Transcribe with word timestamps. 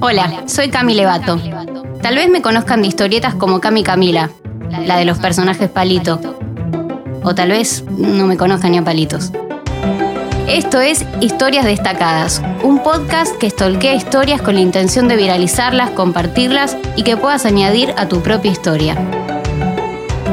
Hola, 0.00 0.44
soy 0.46 0.68
Cami 0.68 0.94
Levato. 0.94 1.38
Tal 2.02 2.16
vez 2.16 2.28
me 2.28 2.42
conozcan 2.42 2.82
de 2.82 2.88
historietas 2.88 3.34
como 3.34 3.60
Cami 3.60 3.82
Camila, 3.82 4.30
la 4.86 4.96
de 4.96 5.04
los 5.04 5.18
personajes 5.18 5.68
Palito. 5.68 6.20
O 7.22 7.34
tal 7.34 7.50
vez 7.50 7.84
no 7.88 8.26
me 8.26 8.36
conozcan 8.36 8.72
ni 8.72 8.78
a 8.78 8.84
Palitos. 8.84 9.30
Esto 10.48 10.80
es 10.80 11.06
Historias 11.20 11.64
Destacadas, 11.64 12.42
un 12.62 12.82
podcast 12.82 13.36
que 13.38 13.46
estolquea 13.46 13.94
historias 13.94 14.42
con 14.42 14.54
la 14.54 14.60
intención 14.60 15.06
de 15.06 15.16
viralizarlas, 15.16 15.90
compartirlas 15.90 16.76
y 16.96 17.04
que 17.04 17.16
puedas 17.16 17.46
añadir 17.46 17.94
a 17.96 18.08
tu 18.08 18.20
propia 18.22 18.50
historia. 18.50 18.96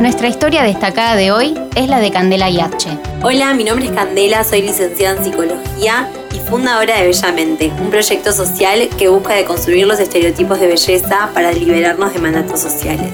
Nuestra 0.01 0.27
historia 0.27 0.63
destacada 0.63 1.15
de 1.15 1.31
hoy 1.31 1.59
es 1.75 1.87
la 1.89 1.99
de 1.99 2.11
Candela 2.11 2.49
Yache. 2.49 2.97
Hola, 3.21 3.53
mi 3.53 3.65
nombre 3.65 3.85
es 3.85 3.91
Candela, 3.91 4.43
soy 4.43 4.61
licenciada 4.61 5.17
en 5.17 5.23
psicología 5.23 6.09
y 6.49 6.51
fundadora 6.51 6.99
de 6.99 7.07
Bellamente, 7.07 7.71
un 7.79 7.89
proyecto 7.89 8.31
social 8.31 8.89
que 8.97 9.07
busca 9.07 9.35
deconstruir 9.35 9.85
los 9.85 9.99
estereotipos 9.99 10.59
de 10.59 10.67
belleza 10.67 11.29
para 11.33 11.51
liberarnos 11.51 12.13
de 12.13 12.19
mandatos 12.19 12.59
sociales. 12.59 13.13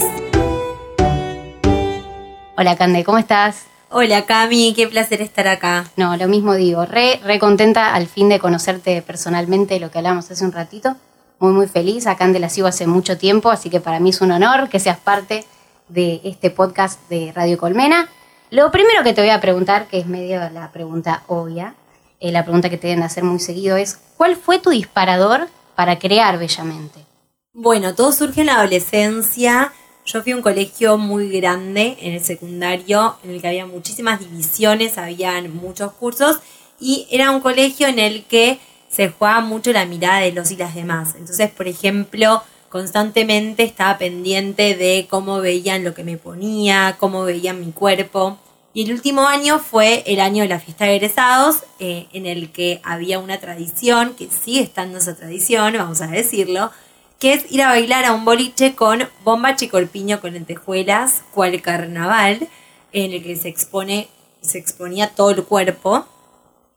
Hola 2.58 2.78
Cande, 2.78 3.04
¿cómo 3.04 3.18
estás? 3.18 3.66
Hola 3.90 4.26
Cami, 4.26 4.74
qué 4.74 4.88
placer 4.88 5.22
estar 5.22 5.48
acá. 5.48 5.86
No, 5.98 6.16
lo 6.16 6.28
mismo 6.28 6.56
digo, 6.56 6.86
re, 6.86 7.20
re 7.24 7.40
contenta 7.40 7.94
al 7.94 8.08
fin 8.08 8.30
de 8.30 8.40
conocerte 8.40 9.02
personalmente, 9.02 9.80
lo 9.80 9.92
que 9.92 9.98
hablamos 9.98 10.32
hace 10.32 10.46
un 10.46 10.54
ratito. 10.54 10.96
Muy, 11.40 11.52
muy 11.52 11.68
feliz. 11.68 12.08
A 12.08 12.16
Cande 12.16 12.40
la 12.40 12.48
sigo 12.48 12.68
hace 12.68 12.88
mucho 12.88 13.18
tiempo, 13.18 13.50
así 13.50 13.70
que 13.70 13.82
para 13.82 14.00
mí 14.00 14.12
es 14.12 14.22
un 14.22 14.32
honor 14.32 14.70
que 14.70 14.80
seas 14.80 14.98
parte 14.98 15.46
de 15.90 16.22
este 16.24 16.52
podcast 16.52 17.00
de 17.10 17.34
Radio 17.36 17.58
Colmena. 17.58 18.08
Lo 18.50 18.72
primero 18.72 19.04
que 19.04 19.14
te 19.14 19.22
voy 19.22 19.32
a 19.32 19.42
preguntar, 19.42 19.88
que 19.88 20.00
es 20.00 20.06
medio 20.06 20.40
la 20.52 20.72
pregunta 20.72 21.24
obvia, 21.28 21.76
eh, 22.20 22.32
la 22.32 22.44
pregunta 22.44 22.70
que 22.70 22.78
te 22.78 22.88
deben 22.88 23.04
hacer 23.04 23.24
muy 23.24 23.40
seguido 23.40 23.78
es, 23.78 24.00
¿cuál 24.18 24.36
fue 24.36 24.60
tu 24.60 24.70
disparador 24.70 25.48
para 25.76 26.00
crear 26.00 26.38
Bellamente? 26.40 27.06
Bueno, 27.54 27.96
todo 27.96 28.12
surge 28.12 28.42
en 28.42 28.48
la 28.48 28.60
adolescencia. 28.60 29.72
Yo 30.06 30.22
fui 30.22 30.34
a 30.34 30.36
un 30.36 30.42
colegio 30.42 30.98
muy 30.98 31.30
grande 31.30 31.98
en 32.02 32.14
el 32.14 32.22
secundario, 32.22 33.16
en 33.24 33.32
el 33.32 33.42
que 33.42 33.48
había 33.48 33.66
muchísimas 33.66 34.20
divisiones, 34.20 34.98
habían 34.98 35.56
muchos 35.56 35.94
cursos, 35.94 36.40
y 36.80 37.08
era 37.10 37.32
un 37.32 37.40
colegio 37.40 37.88
en 37.88 38.00
el 38.00 38.26
que 38.26 38.60
se 38.88 39.10
jugaba 39.10 39.42
mucho 39.42 39.72
la 39.72 39.86
mirada 39.86 40.20
de 40.20 40.32
los 40.32 40.52
y 40.52 40.58
las 40.58 40.76
demás. 40.76 41.16
Entonces, 41.18 41.50
por 41.50 41.68
ejemplo, 41.68 42.44
constantemente 42.70 43.64
estaba 43.64 43.98
pendiente 43.98 44.76
de 44.76 45.08
cómo 45.10 45.40
veían 45.40 45.84
lo 45.84 45.94
que 45.94 46.04
me 46.04 46.18
ponía, 46.18 46.98
cómo 47.00 47.24
veían 47.24 47.60
mi 47.60 47.72
cuerpo. 47.72 48.38
Y 48.76 48.84
el 48.84 48.92
último 48.92 49.26
año 49.26 49.60
fue 49.60 50.04
el 50.06 50.20
año 50.20 50.44
de 50.44 50.50
la 50.50 50.60
fiesta 50.60 50.84
de 50.84 50.98
egresados, 50.98 51.64
eh, 51.80 52.08
en 52.12 52.26
el 52.26 52.52
que 52.52 52.82
había 52.84 53.20
una 53.20 53.40
tradición, 53.40 54.14
que 54.16 54.28
sigue 54.28 54.60
estando 54.60 54.98
esa 54.98 55.16
tradición, 55.16 55.76
vamos 55.78 56.02
a 56.02 56.08
decirlo, 56.08 56.72
que 57.18 57.32
es 57.32 57.50
ir 57.50 57.62
a 57.62 57.70
bailar 57.70 58.04
a 58.04 58.12
un 58.12 58.26
boliche 58.26 58.76
con 58.76 59.08
bomba 59.24 59.56
chicorpiño 59.56 60.20
con 60.20 60.34
lentejuelas, 60.34 61.24
cual 61.34 61.62
carnaval, 61.62 62.50
en 62.92 63.14
el 63.14 63.24
que 63.24 63.38
se 63.38 63.48
expone, 63.48 64.10
se 64.42 64.58
exponía 64.58 65.08
todo 65.16 65.30
el 65.30 65.46
cuerpo. 65.46 66.06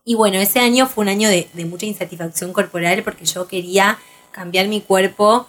Y 0.05 0.15
bueno, 0.15 0.39
ese 0.39 0.61
año 0.61 0.87
fue 0.87 1.03
un 1.03 1.09
año 1.09 1.29
de 1.29 1.65
mucha 1.65 1.87
insatisfacción 1.87 2.53
corporal 2.53 3.03
porque 3.03 3.25
yo 3.25 3.49
quería 3.49 3.99
cambiar 4.31 4.69
mi 4.69 4.81
cuerpo 4.81 5.49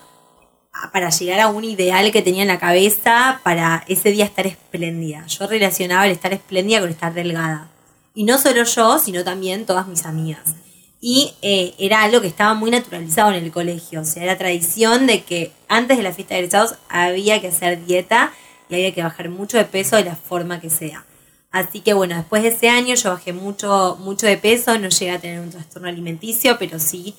para 0.94 1.10
llegar 1.10 1.40
a 1.40 1.48
un 1.48 1.64
ideal 1.64 2.12
que 2.12 2.22
tenía 2.22 2.44
en 2.44 2.48
la 2.48 2.60
cabeza 2.60 3.42
para 3.44 3.84
ese 3.88 4.12
día 4.12 4.26
estar 4.26 4.48
espléndida. 4.48 5.26
Yo 5.28 5.48
relacionaba 5.48 6.06
el 6.06 6.12
estar 6.12 6.34
espléndida 6.34 6.80
con 6.80 6.90
estar 6.90 7.14
delgada. 7.14 7.70
Y 8.14 8.24
no 8.24 8.38
solo 8.38 8.64
yo, 8.64 9.00
sino 9.00 9.24
también 9.24 9.66
todas 9.66 9.88
mis 9.88 10.06
amigas. 10.06 10.56
Y 11.02 11.34
eh, 11.42 11.74
era 11.80 12.04
algo 12.04 12.22
que 12.22 12.28
estaba 12.28 12.54
muy 12.54 12.72
naturalizado 12.72 13.32
en 13.32 13.44
el 13.44 13.52
colegio. 13.52 14.02
O 14.02 14.06
sea, 14.06 14.24
era 14.24 14.38
tradición 14.38 15.08
de 15.08 15.24
que 15.24 15.52
antes 15.68 15.98
de 15.98 16.04
la 16.04 16.14
fiesta 16.14 16.36
de 16.36 16.42
egresados 16.42 16.76
había 16.90 17.40
que 17.40 17.48
hacer 17.48 17.86
dieta 17.86 18.34
y 18.70 18.76
había 18.76 18.94
que 18.94 19.04
bajar 19.04 19.30
mucho 19.30 19.58
de 19.58 19.66
peso 19.66 19.96
de 19.96 20.06
la 20.06 20.16
forma 20.16 20.60
que 20.60 20.70
sea. 20.70 21.06
Así 21.52 21.80
que 21.82 21.94
bueno, 21.94 22.16
después 22.16 22.44
de 22.44 22.50
ese 22.50 22.70
año 22.70 22.94
yo 22.96 23.10
bajé 23.10 23.34
mucho, 23.34 23.98
mucho 24.02 24.28
de 24.28 24.38
peso, 24.38 24.78
no 24.78 24.90
llegué 24.90 25.12
a 25.12 25.20
tener 25.20 25.40
un 25.40 25.50
trastorno 25.50 25.88
alimenticio, 25.88 26.58
pero 26.60 26.78
sí, 26.78 27.16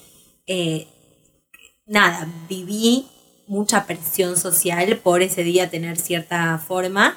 eh, 0.46 0.86
nada, 1.86 2.28
viví 2.48 3.06
mucha 3.50 3.84
presión 3.84 4.36
social 4.36 4.96
por 4.98 5.22
ese 5.22 5.42
día 5.42 5.68
tener 5.68 5.98
cierta 5.98 6.56
forma. 6.58 7.16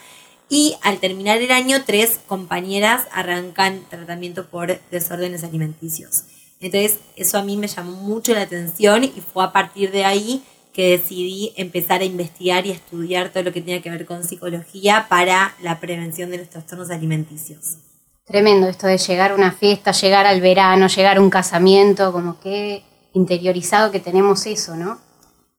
Y 0.50 0.76
al 0.82 0.98
terminar 0.98 1.38
el 1.42 1.52
año, 1.52 1.84
tres 1.86 2.20
compañeras 2.28 3.08
arrancan 3.12 3.84
tratamiento 3.90 4.48
por 4.48 4.80
desórdenes 4.90 5.44
alimenticios. 5.44 6.24
Entonces, 6.60 7.00
eso 7.16 7.38
a 7.38 7.44
mí 7.44 7.56
me 7.56 7.68
llamó 7.68 7.92
mucho 7.92 8.34
la 8.34 8.42
atención 8.42 9.04
y 9.04 9.22
fue 9.22 9.44
a 9.44 9.52
partir 9.52 9.92
de 9.92 10.06
ahí 10.06 10.44
que 10.74 10.90
decidí 10.90 11.54
empezar 11.56 12.02
a 12.02 12.06
investigar 12.06 12.66
y 12.66 12.72
a 12.72 12.76
estudiar 12.76 13.30
todo 13.30 13.44
lo 13.44 13.54
que 13.54 13.62
tenía 13.62 13.82
que 13.82 13.92
ver 13.92 14.06
con 14.06 14.24
psicología 14.24 15.06
para 15.08 15.56
la 15.62 15.80
prevención 15.80 16.32
de 16.32 16.40
los 16.40 16.50
trastornos 16.50 16.90
alimenticios. 16.90 17.78
Tremendo 18.26 18.68
esto 18.68 18.88
de 18.88 18.98
llegar 18.98 19.32
a 19.32 19.36
una 19.36 19.52
fiesta, 19.52 19.92
llegar 19.92 20.26
al 20.26 20.42
verano, 20.42 20.88
llegar 20.88 21.18
a 21.18 21.22
un 21.22 21.30
casamiento, 21.30 22.12
como 22.12 22.40
que 22.40 22.84
interiorizado 23.14 23.92
que 23.92 24.00
tenemos 24.00 24.46
eso, 24.48 24.76
¿no? 24.76 25.00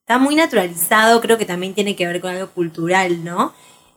Está 0.05 0.19
muy 0.19 0.35
naturalizado, 0.35 1.23
creo 1.23 1.39
que 1.39 1.47
también 1.47 1.73
tiene 1.73 1.97
que 1.97 2.07
ver 2.07 2.21
con 2.21 2.31
algo 2.31 2.51
cultural, 2.51 3.25
¿no? 3.25 3.55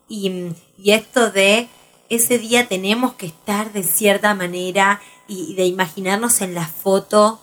Y, 0.08 0.54
esto 0.86 1.32
de 1.32 1.68
ese 2.08 2.38
día 2.38 2.66
tenemos 2.70 3.16
que 3.16 3.26
estar 3.26 3.74
de 3.74 3.84
cierta 3.84 4.34
manera 4.34 5.02
y, 5.28 5.54
de 5.56 5.66
imaginarnos 5.66 6.40
en 6.40 6.54
la 6.54 6.66
foto 6.66 7.42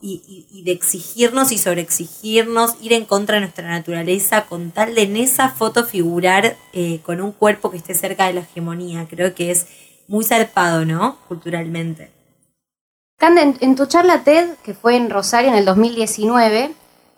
y, 0.00 0.62
de 0.64 0.72
exigirnos 0.72 1.52
y 1.52 1.58
sobreexigirnos, 1.58 2.76
ir 2.80 2.94
en 2.94 3.04
contra 3.04 3.34
de 3.34 3.42
nuestra 3.42 3.68
naturaleza 3.68 4.46
con 4.46 4.70
tal 4.70 4.94
de 4.94 5.02
en 5.02 5.16
esa 5.18 5.50
foto 5.50 5.84
figurar 5.84 6.56
eh, 6.72 7.00
con 7.04 7.20
un 7.20 7.32
cuerpo 7.32 7.70
que 7.70 7.76
esté 7.76 7.92
cerca 7.92 8.28
de 8.28 8.32
la 8.32 8.40
hegemonía. 8.40 9.06
Creo 9.10 9.34
que 9.34 9.50
es 9.50 9.66
muy 10.08 10.24
zarpado, 10.24 10.86
¿no? 10.86 11.18
Culturalmente. 11.28 12.12
Cande, 13.18 13.56
en 13.60 13.76
tu 13.76 13.84
charla 13.84 14.24
TED, 14.24 14.54
que 14.64 14.72
fue 14.72 14.96
en 14.96 15.10
Rosario 15.10 15.50
en 15.50 15.56
el 15.56 15.66
2019, 15.66 16.74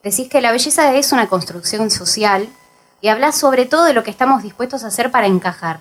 Decís 0.08 0.30
que 0.30 0.40
la 0.40 0.52
belleza 0.52 0.94
es 0.94 1.12
una 1.12 1.28
construcción 1.28 1.90
social 1.90 2.48
y 3.02 3.08
hablas 3.08 3.36
sobre 3.36 3.66
todo 3.66 3.84
de 3.84 3.92
lo 3.92 4.04
que 4.04 4.10
estamos 4.10 4.42
dispuestos 4.42 4.82
a 4.82 4.86
hacer 4.86 5.10
para 5.10 5.26
encajar. 5.26 5.80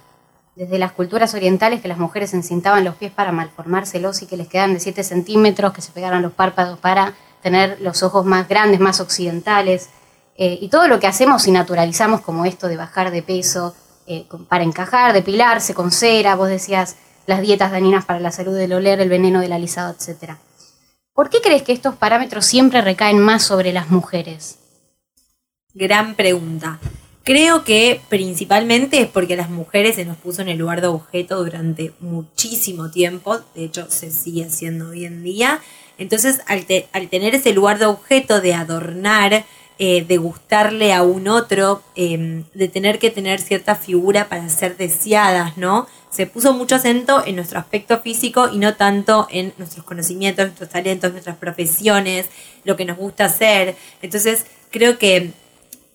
Desde 0.57 0.77
las 0.79 0.91
culturas 0.91 1.33
orientales 1.33 1.81
que 1.81 1.88
las 1.88 1.97
mujeres 1.97 2.33
encintaban 2.33 2.83
los 2.83 2.95
pies 2.95 3.13
para 3.13 3.31
malformárselos 3.31 4.21
y 4.21 4.25
que 4.25 4.35
les 4.35 4.49
quedan 4.49 4.73
de 4.73 4.81
7 4.81 5.01
centímetros, 5.05 5.71
que 5.71 5.81
se 5.81 5.93
pegaran 5.93 6.21
los 6.21 6.33
párpados 6.33 6.77
para 6.77 7.13
tener 7.41 7.79
los 7.79 8.03
ojos 8.03 8.25
más 8.25 8.49
grandes, 8.49 8.81
más 8.81 8.99
occidentales, 8.99 9.88
eh, 10.35 10.57
y 10.59 10.67
todo 10.67 10.89
lo 10.89 10.99
que 10.99 11.07
hacemos 11.07 11.47
y 11.47 11.51
naturalizamos 11.51 12.19
como 12.19 12.44
esto 12.44 12.67
de 12.67 12.75
bajar 12.75 13.11
de 13.11 13.23
peso 13.23 13.75
eh, 14.07 14.27
para 14.49 14.65
encajar, 14.65 15.13
depilarse 15.13 15.73
con 15.73 15.89
cera, 15.89 16.35
vos 16.35 16.49
decías 16.49 16.97
las 17.27 17.39
dietas 17.39 17.71
dañinas 17.71 18.03
para 18.03 18.19
la 18.19 18.33
salud 18.33 18.57
del 18.57 18.73
oler, 18.73 18.99
el 18.99 19.07
veneno 19.07 19.39
del 19.39 19.53
alisado, 19.53 19.95
etcétera. 19.97 20.38
¿Por 21.17 21.31
qué 21.31 21.41
crees 21.41 21.63
que 21.63 21.73
estos 21.73 21.95
parámetros 21.95 22.45
siempre 22.45 22.79
recaen 22.79 23.17
más 23.17 23.44
sobre 23.44 23.73
las 23.73 23.89
mujeres? 23.89 24.59
Gran 25.73 26.13
pregunta. 26.13 26.79
Creo 27.23 27.63
que 27.63 28.00
principalmente 28.07 29.01
es 29.01 29.07
porque 29.07 29.33
a 29.33 29.38
las 29.38 29.50
mujeres 29.50 29.95
se 29.95 30.06
nos 30.06 30.17
puso 30.17 30.44
en 30.44 30.50
el 30.50 30.59
lugar 30.59 30.79
de 30.79 30.85
objeto 30.85 31.44
durante 31.44 31.91
muchísimo 32.01 32.91
tiempo, 32.91 33.39
de 33.56 33.63
hecho 33.63 33.89
se 33.89 34.11
sigue 34.11 34.45
haciendo 34.45 34.89
hoy 34.89 35.06
en 35.06 35.23
día. 35.23 35.59
Entonces, 35.97 36.41
al, 36.45 36.67
tener 37.09 37.33
ese 37.33 37.51
lugar 37.51 37.79
de 37.79 37.88
objeto, 37.88 38.39
de 38.39 38.53
adornar, 38.53 39.44
eh, 39.79 40.06
de 40.06 40.17
gustarle 40.17 40.94
a 40.94 41.01
un 41.01 41.29
otro, 41.29 41.81
em, 41.95 42.44
de 42.53 42.67
tener 42.67 43.00
que 43.00 43.09
tener 43.09 43.41
cierta 43.41 43.75
figura 43.75 44.29
para 44.29 44.47
ser 44.50 44.77
deseadas, 44.77 45.57
¿no? 45.57 45.88
Se 46.17 46.25
puso 46.25 46.51
mucho 46.51 46.73
acento 46.73 47.23
en 47.28 47.35
nuestro 47.35 47.59
aspecto 47.59 48.00
físico 48.00 48.50
y 48.51 48.57
no 48.57 48.73
tanto 48.73 49.28
en 49.29 49.53
nuestros 49.59 49.85
conocimientos, 49.85 50.45
nuestros 50.47 50.67
talentos, 50.67 51.11
nuestras 51.11 51.38
profesiones, 51.38 52.25
lo 52.63 52.75
que 52.75 52.85
nos 52.85 52.97
gusta 52.97 53.25
hacer. 53.25 53.75
Entonces, 54.01 54.47
creo 54.71 54.97
que 54.97 55.30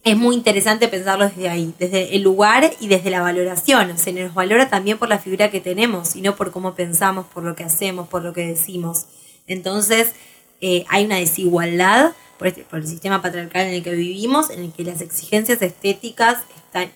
es 0.04 0.16
muy 0.16 0.36
interesante 0.36 0.86
pensarlo 0.86 1.28
desde 1.28 1.48
ahí, 1.48 1.74
desde 1.76 2.14
el 2.14 2.22
lugar 2.22 2.72
y 2.78 2.86
desde 2.86 3.10
la 3.10 3.20
valoración. 3.20 3.98
Se 3.98 4.12
nos 4.12 4.32
valora 4.32 4.70
también 4.70 4.96
por 4.96 5.08
la 5.08 5.18
figura 5.18 5.50
que 5.50 5.60
tenemos 5.60 6.14
y 6.14 6.22
no 6.22 6.36
por 6.36 6.52
cómo 6.52 6.76
pensamos, 6.76 7.26
por 7.26 7.42
lo 7.42 7.56
que 7.56 7.64
hacemos, 7.64 8.06
por 8.06 8.22
lo 8.22 8.32
que 8.32 8.46
decimos. 8.46 9.06
Entonces, 9.48 10.12
eh, 10.60 10.84
hay 10.88 11.04
una 11.04 11.16
desigualdad 11.16 12.12
por, 12.38 12.46
este, 12.46 12.62
por, 12.62 12.78
el 12.78 12.86
sistema 12.86 13.20
patriarcal 13.22 13.66
en 13.66 13.74
el 13.74 13.82
que 13.82 13.90
vivimos, 13.90 14.50
en 14.50 14.60
el 14.60 14.72
que 14.72 14.84
las 14.84 15.00
exigencias 15.00 15.60
estéticas 15.60 16.44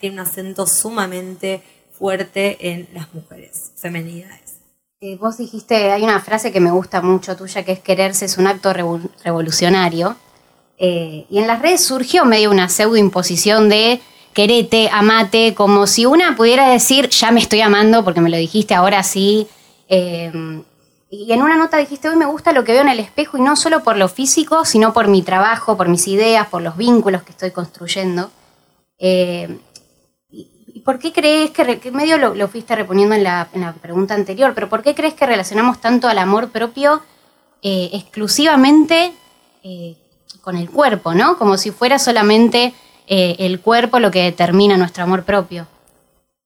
tienen 0.01 0.21
un 0.21 0.27
acento 0.27 0.65
sumamente 0.69 1.61
fuerte 1.99 2.57
en 2.71 2.89
las 2.93 3.13
mujeres, 3.15 3.73
femenidades. 3.77 4.61
Eh, 5.01 5.17
vos 5.17 5.37
dijiste, 5.39 5.93
hay 5.93 6.03
una 6.03 6.21
frase 6.21 6.53
que 6.53 6.61
me 6.61 6.71
gusta 6.71 7.03
mucho 7.03 7.37
tuya, 7.37 7.65
que 7.65 7.73
es 7.73 7.81
quererse 7.81 8.25
es 8.25 8.39
un 8.39 8.47
acto 8.47 8.73
revolucionario. 9.25 10.17
Eh, 10.79 11.27
y 11.31 11.39
en 11.39 11.47
las 11.47 11.61
redes 11.63 11.85
surgió 11.85 12.25
medio 12.25 12.51
una 12.51 12.69
pseudo 12.69 12.97
imposición 12.97 13.69
de 13.69 14.01
querete, 14.33 14.89
amate, 14.93 15.55
como 15.55 15.87
si 15.87 16.05
una 16.07 16.37
pudiera 16.37 16.69
decir, 16.69 17.09
ya 17.09 17.31
me 17.31 17.41
estoy 17.41 17.61
amando 17.63 18.05
porque 18.05 18.21
me 18.21 18.31
lo 18.31 18.37
dijiste, 18.37 18.75
ahora 18.75 19.03
sí. 19.03 19.47
Eh, 19.89 20.33
Y 21.09 21.33
en 21.33 21.41
una 21.41 21.57
nota 21.57 21.77
dijiste, 21.77 22.09
hoy 22.09 22.17
me 22.17 22.27
gusta 22.27 22.53
lo 22.53 22.65
que 22.65 22.73
veo 22.73 22.83
en 22.83 22.89
el 22.89 22.99
espejo 22.99 23.39
y 23.39 23.41
no 23.41 23.55
solo 23.55 23.83
por 23.83 23.97
lo 23.97 24.09
físico, 24.09 24.65
sino 24.65 24.93
por 24.93 25.07
mi 25.07 25.23
trabajo, 25.23 25.77
por 25.77 25.89
mis 25.89 26.09
ideas, 26.09 26.49
por 26.49 26.63
los 26.63 26.77
vínculos 26.77 27.23
que 27.23 27.31
estoy 27.31 27.53
construyendo. 27.53 28.31
¿Y 28.99 29.47
por 30.87 30.99
qué 30.99 31.13
crees 31.13 31.51
que, 31.51 31.79
que 31.79 31.91
medio 31.91 32.17
lo, 32.17 32.49
fuiste 32.49 32.75
reponiendo 32.75 33.15
en 33.15 33.25
la, 33.25 33.49
pregunta 33.83 34.15
anterior, 34.15 34.53
pero 34.55 34.71
por 34.71 34.83
qué 34.83 34.95
crees 34.95 35.13
que 35.13 35.27
relacionamos 35.27 35.81
tanto 35.81 36.09
al 36.09 36.19
amor 36.19 36.49
propio 36.49 37.03
eh, 37.61 37.91
exclusivamente 37.93 39.13
eh, 39.63 39.97
con 40.41 40.57
el 40.57 40.71
cuerpo, 40.71 41.13
¿no? 41.13 41.37
Como 41.37 41.59
si 41.59 41.73
fuera 41.73 41.99
solamente 41.99 42.73
el 43.09 43.61
cuerpo 43.61 44.01
lo 44.01 44.11
que 44.11 44.23
determina 44.23 44.77
nuestro 44.77 45.05
amor 45.05 45.23
propio. 45.23 45.69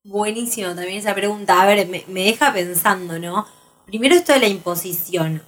Buenísimo 0.05 0.75
también 0.75 0.99
esa 0.99 1.15
pregunta. 1.15 1.63
A 1.63 1.67
ver, 1.67 1.87
me 1.87 2.25
deja 2.25 2.53
pensando, 2.53 3.19
¿no? 3.19 3.47
Primero 3.87 4.15
esto 4.15 4.33
de 4.33 4.41
la 4.41 4.49
imposición. 4.49 5.43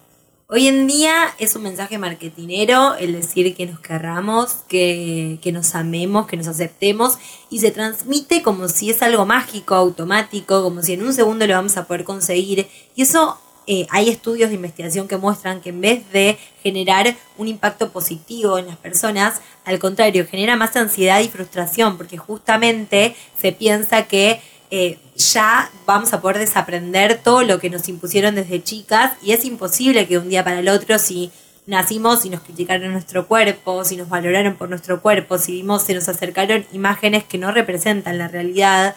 Hoy 0.55 0.69
en 0.69 0.87
día 0.87 1.35
es 1.39 1.57
un 1.57 1.63
mensaje 1.63 1.97
marketinero 1.97 2.95
el 2.97 3.15
decir 3.15 3.55
que 3.55 3.65
nos 3.65 3.81
querramos, 3.81 4.57
que, 4.69 5.41
nos 5.51 5.75
amemos, 5.75 6.27
que 6.27 6.37
nos 6.37 6.47
aceptemos 6.47 7.17
y 7.49 7.61
se 7.61 7.71
transmite 7.71 8.43
como 8.43 8.69
si 8.69 8.91
es 8.91 9.01
algo 9.01 9.25
mágico, 9.25 9.75
automático, 9.75 10.63
como 10.63 10.83
si 10.83 10.93
en 10.93 11.05
un 11.05 11.15
segundo 11.15 11.47
lo 11.47 11.55
vamos 11.55 11.79
a 11.79 11.87
poder 11.87 12.05
conseguir. 12.05 12.69
Y 12.95 13.01
eso 13.01 13.39
eh, 13.67 13.87
hay 13.89 14.11
estudios 14.11 14.51
de 14.51 14.57
investigación 14.57 15.09
que 15.09 15.17
muestran 15.17 15.63
que 15.63 15.71
en 15.71 15.81
vez 15.81 16.13
de 16.13 16.37
generar 16.63 17.17
un 17.39 17.49
impacto 17.49 17.91
positivo 17.91 18.59
en 18.59 18.67
las 18.67 18.77
personas, 18.77 19.41
al 19.65 19.79
contrario, 19.79 20.27
genera 20.31 20.55
más 20.57 20.77
ansiedad 20.77 21.21
y 21.23 21.29
frustración 21.29 21.97
porque 21.97 22.19
justamente 22.19 23.17
se 23.41 23.53
piensa 23.53 24.03
que 24.03 24.43
eh, 24.71 24.99
ya 25.33 25.71
vamos 25.87 26.13
a 26.13 26.21
poder 26.21 26.39
desaprender 26.39 27.21
todo 27.23 27.43
lo 27.43 27.59
que 27.59 27.71
nos 27.71 27.89
impusieron 27.89 28.35
desde 28.35 28.63
chicas 28.63 29.13
y 29.23 29.33
es 29.33 29.45
imposible 29.45 30.07
que 30.07 30.19
un 30.19 30.29
día 30.29 30.45
para 30.45 30.61
el 30.61 30.69
otro 30.69 30.99
si 30.99 31.31
nacimos 31.67 32.25
y 32.25 32.31
nos 32.31 32.41
criticaron 32.41 32.93
nuestro 32.93 33.29
cuerpo, 33.29 33.85
si 33.85 33.97
nos 33.97 34.09
valoraron 34.09 34.57
por 34.57 34.69
nuestro 34.69 35.01
cuerpo, 35.01 35.39
si 35.39 35.53
vimos, 35.53 35.83
se 35.83 35.95
nos 35.95 36.09
acercaron 36.09 36.67
imágenes 36.73 37.25
que 37.25 37.39
no 37.39 37.53
representan 37.53 38.19
la 38.19 38.29
realidad, 38.29 38.97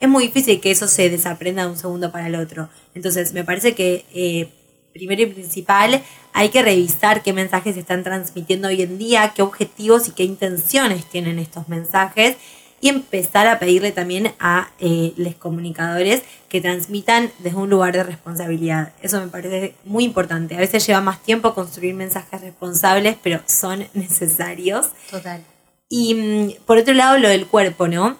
es 0.00 0.08
muy 0.08 0.26
difícil 0.26 0.60
que 0.60 0.70
eso 0.70 0.86
se 0.86 1.10
desaprenda 1.10 1.64
de 1.64 1.70
un 1.70 1.76
segundo 1.76 2.12
para 2.12 2.26
el 2.26 2.34
otro. 2.34 2.68
Entonces, 2.94 3.32
me 3.32 3.44
parece 3.44 3.74
que 3.74 4.04
eh, 4.14 4.48
primero 4.92 5.22
y 5.22 5.26
principal 5.26 6.02
hay 6.32 6.48
que 6.50 6.62
revisar 6.62 7.22
qué 7.22 7.32
mensajes 7.32 7.74
se 7.74 7.80
están 7.80 8.02
transmitiendo 8.04 8.68
hoy 8.68 8.82
en 8.82 8.98
día, 8.98 9.32
qué 9.34 9.42
objetivos 9.42 10.08
y 10.08 10.12
qué 10.12 10.24
intenciones 10.24 11.04
tienen 11.06 11.38
estos 11.38 11.68
mensajes 11.68 12.36
y 12.84 12.90
empezar 12.90 13.46
a 13.46 13.58
pedirle 13.58 13.92
también 13.92 14.34
a 14.38 14.68
eh, 14.78 15.14
los 15.16 15.34
comunicadores 15.36 16.22
que 16.50 16.60
transmitan 16.60 17.32
desde 17.38 17.56
un 17.56 17.70
lugar 17.70 17.94
de 17.94 18.02
responsabilidad. 18.02 18.92
Eso 19.00 19.18
me 19.22 19.28
parece 19.28 19.74
muy 19.84 20.04
importante. 20.04 20.54
A 20.54 20.58
veces 20.58 20.86
lleva 20.86 21.00
más 21.00 21.22
tiempo 21.22 21.54
construir 21.54 21.94
mensajes 21.94 22.42
responsables, 22.42 23.16
pero 23.22 23.40
son 23.46 23.86
necesarios. 23.94 24.90
Total. 25.10 25.42
Y 25.88 26.14
mm, 26.14 26.64
por 26.66 26.76
otro 26.76 26.92
lado, 26.92 27.16
lo 27.16 27.30
del 27.30 27.46
cuerpo, 27.46 27.88
¿no? 27.88 28.18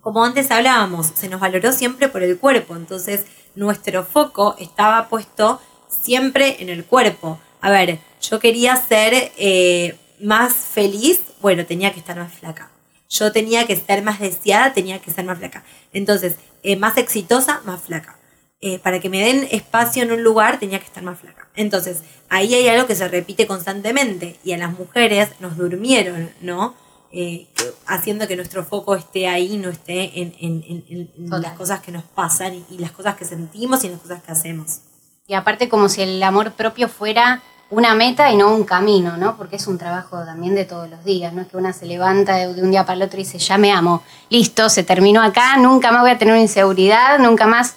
Como 0.00 0.24
antes 0.24 0.50
hablábamos, 0.50 1.12
se 1.14 1.28
nos 1.28 1.40
valoró 1.40 1.70
siempre 1.70 2.08
por 2.08 2.24
el 2.24 2.36
cuerpo, 2.38 2.74
entonces 2.74 3.24
nuestro 3.54 4.02
foco 4.02 4.56
estaba 4.58 5.08
puesto 5.08 5.60
siempre 5.88 6.56
en 6.58 6.70
el 6.70 6.84
cuerpo. 6.84 7.38
A 7.60 7.70
ver, 7.70 8.00
yo 8.20 8.40
quería 8.40 8.74
ser 8.74 9.30
eh, 9.36 9.96
más 10.20 10.54
feliz, 10.54 11.20
bueno, 11.40 11.64
tenía 11.66 11.92
que 11.92 12.00
estar 12.00 12.16
más 12.16 12.32
flaca 12.32 12.71
yo 13.12 13.30
tenía 13.30 13.66
que 13.66 13.74
estar 13.74 14.02
más 14.02 14.20
deseada, 14.20 14.72
tenía 14.72 14.98
que 15.00 15.10
ser 15.10 15.24
más 15.24 15.38
flaca. 15.38 15.62
Entonces, 15.92 16.36
eh, 16.62 16.76
más 16.76 16.96
exitosa, 16.96 17.60
más 17.64 17.82
flaca. 17.82 18.16
Eh, 18.60 18.78
para 18.78 19.00
que 19.00 19.10
me 19.10 19.22
den 19.22 19.48
espacio 19.50 20.02
en 20.02 20.12
un 20.12 20.22
lugar, 20.22 20.58
tenía 20.58 20.78
que 20.78 20.86
estar 20.86 21.02
más 21.02 21.18
flaca. 21.18 21.48
Entonces, 21.54 22.02
ahí 22.30 22.54
hay 22.54 22.68
algo 22.68 22.86
que 22.86 22.94
se 22.94 23.06
repite 23.08 23.46
constantemente 23.46 24.38
y 24.44 24.52
a 24.52 24.58
las 24.58 24.72
mujeres 24.78 25.28
nos 25.40 25.56
durmieron, 25.56 26.30
¿no? 26.40 26.74
Eh, 27.12 27.48
haciendo 27.86 28.26
que 28.26 28.36
nuestro 28.36 28.64
foco 28.64 28.94
esté 28.94 29.28
ahí, 29.28 29.58
no 29.58 29.68
esté 29.68 30.12
en, 30.14 31.10
las 31.28 31.52
cosas 31.52 31.80
que 31.80 31.92
nos 31.92 32.04
pasan 32.04 32.54
y, 32.54 32.64
y 32.70 32.78
las 32.78 32.92
cosas 32.92 33.16
que 33.16 33.26
sentimos 33.26 33.84
y 33.84 33.90
las 33.90 34.00
cosas 34.00 34.22
que 34.22 34.32
hacemos. 34.32 34.78
Y 35.26 35.34
aparte 35.34 35.68
como 35.68 35.90
si 35.90 36.00
el 36.00 36.22
amor 36.22 36.52
propio 36.52 36.88
fuera 36.88 37.42
una 37.72 37.94
meta 37.94 38.30
y 38.30 38.36
no 38.36 38.54
un 38.54 38.64
camino, 38.64 39.16
¿no? 39.16 39.36
Porque 39.38 39.56
es 39.56 39.66
un 39.66 39.78
trabajo 39.78 40.22
también 40.24 40.54
de 40.54 40.66
todos 40.66 40.90
los 40.90 41.02
días, 41.04 41.32
no 41.32 41.40
es 41.40 41.48
que 41.48 41.56
una 41.56 41.72
se 41.72 41.86
levanta 41.86 42.36
de, 42.36 42.48
un 42.62 42.70
día 42.70 42.84
para 42.84 42.96
el 42.96 43.02
otro 43.02 43.18
y 43.18 43.24
dice, 43.24 43.38
ya 43.38 43.56
me 43.56 43.72
amo, 43.72 44.02
listo, 44.28 44.68
se 44.68 44.82
terminó 44.82 45.22
acá, 45.22 45.56
nunca 45.56 45.90
más 45.90 46.02
voy 46.02 46.10
a 46.10 46.18
tener 46.18 46.34
una 46.34 46.42
inseguridad, 46.42 47.18
nunca 47.18 47.46
más. 47.46 47.76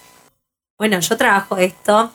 Bueno, 0.77 0.99
yo 0.99 1.15
trabajo 1.15 1.55
esto, 1.57 2.11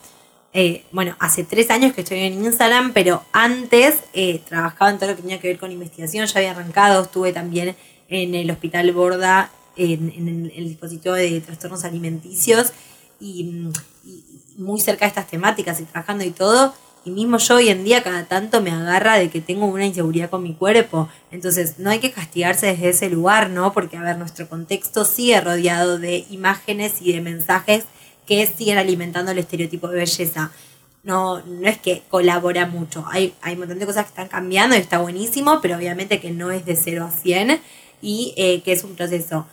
eh, 0.52 0.84
bueno, 0.92 1.16
hace 1.20 1.42
tres 1.42 1.70
años 1.70 1.94
que 1.94 2.02
estoy 2.02 2.18
en 2.18 2.44
Instagram, 2.44 2.92
pero 2.92 3.24
antes 3.32 4.00
eh, 4.12 4.42
trabajaba 4.46 4.90
en 4.90 4.98
todo 4.98 5.10
lo 5.10 5.16
que 5.16 5.22
tenía 5.22 5.40
que 5.40 5.48
ver 5.48 5.58
con 5.58 5.72
investigación, 5.72 6.26
ya 6.26 6.38
había 6.38 6.50
arrancado, 6.50 7.04
estuve 7.04 7.32
también 7.32 7.76
en 8.10 8.34
el 8.34 8.50
Hospital 8.50 8.92
Borda, 8.92 9.50
en, 9.76 10.52
el, 10.54 10.68
dispositivo 10.68 11.14
de 11.14 11.40
trastornos 11.40 11.84
alimenticios 11.84 12.74
y 13.18 13.70
muy 14.58 14.80
cerca 14.80 15.06
de 15.06 15.08
estas 15.08 15.28
temáticas 15.28 15.80
y 15.80 15.84
trabajando 15.84 16.24
y 16.24 16.30
todo 16.30 16.74
y 17.04 17.10
mismo 17.10 17.38
yo 17.38 17.56
hoy 17.56 17.70
en 17.70 17.84
día 17.84 18.02
cada 18.02 18.26
tanto 18.26 18.60
me 18.60 18.70
agarra 18.70 19.18
de 19.18 19.30
que 19.30 19.40
tengo 19.40 19.66
una 19.66 19.86
inseguridad 19.86 20.28
con 20.28 20.42
mi 20.42 20.54
cuerpo. 20.54 21.08
Entonces 21.30 21.78
no 21.78 21.90
hay 21.90 21.98
que 21.98 22.12
castigarse 22.12 22.66
desde 22.66 22.90
ese 22.90 23.10
lugar, 23.10 23.50
¿no? 23.50 23.72
Porque, 23.72 23.96
a 23.96 24.02
ver, 24.02 24.18
nuestro 24.18 24.48
contexto 24.48 25.04
sigue 25.04 25.40
rodeado 25.40 25.98
de 25.98 26.26
imágenes 26.30 27.00
y 27.00 27.12
de 27.12 27.20
mensajes 27.20 27.84
que 28.26 28.46
siguen 28.46 28.78
alimentando 28.78 29.32
el 29.32 29.38
estereotipo 29.38 29.88
de 29.88 29.98
belleza. 29.98 30.52
No, 31.02 31.40
no 31.40 31.68
es 31.68 31.78
que 31.78 32.02
colabora 32.10 32.66
mucho. 32.66 33.04
Hay, 33.10 33.32
hay 33.40 33.54
un 33.54 33.60
montón 33.60 33.78
de 33.78 33.86
cosas 33.86 34.04
que 34.04 34.10
están 34.10 34.28
cambiando 34.28 34.76
y 34.76 34.80
está 34.80 34.98
buenísimo, 34.98 35.60
pero 35.62 35.76
obviamente 35.76 36.20
que 36.20 36.30
no 36.30 36.50
es 36.50 36.66
de 36.66 36.76
0 36.76 37.06
a 37.06 37.10
100 37.10 37.60
y 38.02 38.34
eh, 38.36 38.60
que 38.62 38.72
es 38.72 38.84
un 38.84 38.94
proceso. 38.94 39.46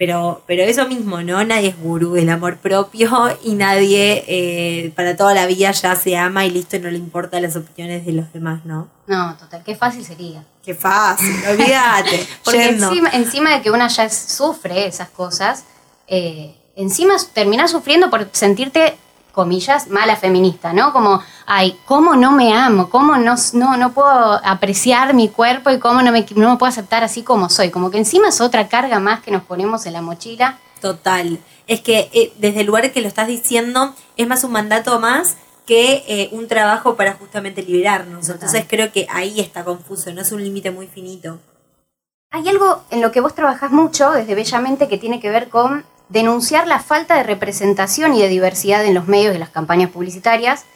Pero, 0.00 0.42
pero 0.46 0.62
eso 0.62 0.86
mismo, 0.86 1.20
¿no? 1.20 1.44
Nadie 1.44 1.68
es 1.68 1.78
gurú 1.78 2.14
del 2.14 2.30
amor 2.30 2.56
propio 2.56 3.38
y 3.44 3.52
nadie 3.52 4.24
eh, 4.26 4.92
para 4.96 5.14
toda 5.14 5.34
la 5.34 5.44
vida 5.44 5.72
ya 5.72 5.94
se 5.94 6.16
ama 6.16 6.46
y 6.46 6.50
listo, 6.50 6.78
no 6.78 6.90
le 6.90 6.96
importan 6.96 7.42
las 7.42 7.54
opiniones 7.54 8.06
de 8.06 8.12
los 8.12 8.32
demás, 8.32 8.64
¿no? 8.64 8.88
No, 9.06 9.36
total, 9.36 9.62
qué 9.62 9.76
fácil 9.76 10.02
sería. 10.02 10.42
Qué 10.64 10.74
fácil, 10.74 11.36
olvídate. 11.50 12.26
Porque 12.42 12.70
encima, 12.70 13.10
encima, 13.10 13.50
de 13.50 13.60
que 13.60 13.70
una 13.70 13.88
ya 13.88 14.08
sufre 14.08 14.86
esas 14.86 15.10
cosas, 15.10 15.64
eh, 16.06 16.56
encima 16.76 17.16
terminás 17.34 17.70
sufriendo 17.70 18.08
por 18.08 18.26
sentirte 18.32 18.96
comillas, 19.30 19.88
mala 19.88 20.16
feminista, 20.16 20.72
¿no? 20.72 20.92
Como, 20.92 21.22
ay, 21.46 21.78
¿cómo 21.84 22.16
no 22.16 22.32
me 22.32 22.54
amo? 22.54 22.90
¿Cómo 22.90 23.16
no, 23.16 23.34
no, 23.54 23.76
no 23.76 23.92
puedo 23.92 24.40
apreciar 24.44 25.14
mi 25.14 25.28
cuerpo 25.28 25.70
y 25.70 25.78
cómo 25.78 26.02
no 26.02 26.12
me, 26.12 26.26
no 26.34 26.50
me 26.50 26.56
puedo 26.56 26.68
aceptar 26.68 27.04
así 27.04 27.22
como 27.22 27.48
soy? 27.48 27.70
Como 27.70 27.90
que 27.90 27.98
encima 27.98 28.28
es 28.28 28.40
otra 28.40 28.68
carga 28.68 29.00
más 29.00 29.20
que 29.20 29.30
nos 29.30 29.42
ponemos 29.42 29.86
en 29.86 29.94
la 29.94 30.02
mochila. 30.02 30.58
Total. 30.80 31.38
Es 31.66 31.80
que 31.80 32.10
eh, 32.12 32.32
desde 32.38 32.60
el 32.60 32.66
lugar 32.66 32.90
que 32.92 33.00
lo 33.00 33.08
estás 33.08 33.28
diciendo, 33.28 33.94
es 34.16 34.26
más 34.26 34.44
un 34.44 34.52
mandato 34.52 34.98
más 34.98 35.36
que 35.66 36.04
eh, 36.08 36.28
un 36.32 36.48
trabajo 36.48 36.96
para 36.96 37.14
justamente 37.14 37.62
liberarnos. 37.62 38.28
Entonces 38.28 38.64
creo 38.68 38.90
que 38.90 39.06
ahí 39.10 39.40
está 39.40 39.64
confuso, 39.64 40.12
no 40.12 40.22
es 40.22 40.32
un 40.32 40.42
límite 40.42 40.70
muy 40.70 40.88
finito. 40.88 41.38
Hay 42.32 42.48
algo 42.48 42.82
en 42.90 43.00
lo 43.00 43.12
que 43.12 43.20
vos 43.20 43.34
trabajás 43.34 43.70
mucho 43.70 44.10
desde 44.12 44.34
Bellamente 44.34 44.88
que 44.88 44.98
tiene 44.98 45.20
que 45.20 45.30
ver 45.30 45.48
con 45.48 45.84
denunciar 46.10 46.66
la 46.66 46.80
falta 46.80 47.16
de 47.16 47.22
representación 47.22 48.14
y 48.14 48.20
de 48.20 48.28
diversidad 48.28 48.84
en 48.84 48.94
los 48.94 49.08
medios 49.08 49.32
de 49.32 49.38
las 49.38 49.48
campañas 49.48 49.90
publicitarias 49.90 50.66